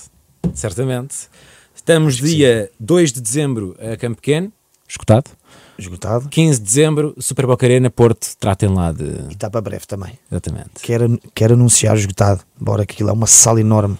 Certamente. 0.55 1.29
Estamos 1.75 2.17
dia 2.17 2.71
2 2.79 3.13
de 3.13 3.21
dezembro 3.21 3.77
a 3.81 3.97
Campo 3.97 4.17
Pequeno, 4.17 4.53
escutado. 4.89 5.31
Esgotado. 5.79 6.29
15 6.29 6.59
de 6.59 6.65
dezembro, 6.65 7.15
Super 7.21 7.47
Boca 7.47 7.65
Arena, 7.65 7.89
Porto, 7.89 8.27
tratem 8.41 8.69
lá 8.69 8.91
de. 8.91 9.05
E 9.05 9.33
está 9.33 9.49
para 9.49 9.61
breve 9.61 9.87
também. 9.87 10.19
Exatamente. 10.31 10.71
Quero, 10.83 11.21
quero 11.33 11.55
anunciar 11.55 11.97
esgotado, 11.97 12.41
embora 12.61 12.85
que 12.85 12.95
aquilo 12.95 13.11
é 13.11 13.13
uma 13.13 13.29
sala 13.29 13.61
enorme 13.61 13.97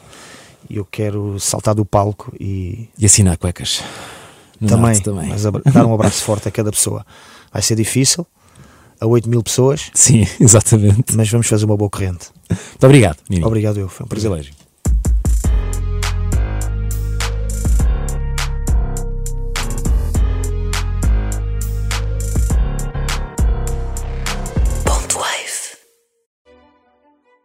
eu 0.69 0.85
quero 0.85 1.39
saltar 1.39 1.75
do 1.75 1.85
palco 1.85 2.33
e. 2.39 2.89
E 2.99 3.07
assinar 3.07 3.37
cuecas. 3.37 3.83
também, 4.67 5.01
também. 5.01 5.29
Mas 5.29 5.43
dar 5.45 5.87
um 5.87 5.95
abraço 5.95 6.23
forte 6.23 6.49
a 6.49 6.51
cada 6.51 6.71
pessoa. 6.71 7.05
Vai 7.53 7.63
ser 7.63 7.77
difícil, 7.77 8.27
a 9.01 9.07
8 9.07 9.29
mil 9.29 9.43
pessoas. 9.43 9.91
Sim, 9.95 10.27
exatamente. 10.41 11.17
Mas 11.17 11.31
vamos 11.31 11.47
fazer 11.47 11.65
uma 11.65 11.77
boa 11.77 11.91
corrente. 11.91 12.29
Muito 12.51 12.85
obrigado, 12.85 13.19
Nini. 13.29 13.45
Obrigado, 13.45 13.79
eu. 13.79 13.89
Foi 13.89 14.05
um 14.05 14.09
privilégio. 14.09 14.53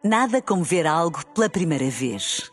Nada 0.06 0.41
como 0.41 0.65
ver 0.65 0.86
algo 0.86 1.26
pela 1.34 1.49
primeira 1.49 1.89
vez. 1.89 2.52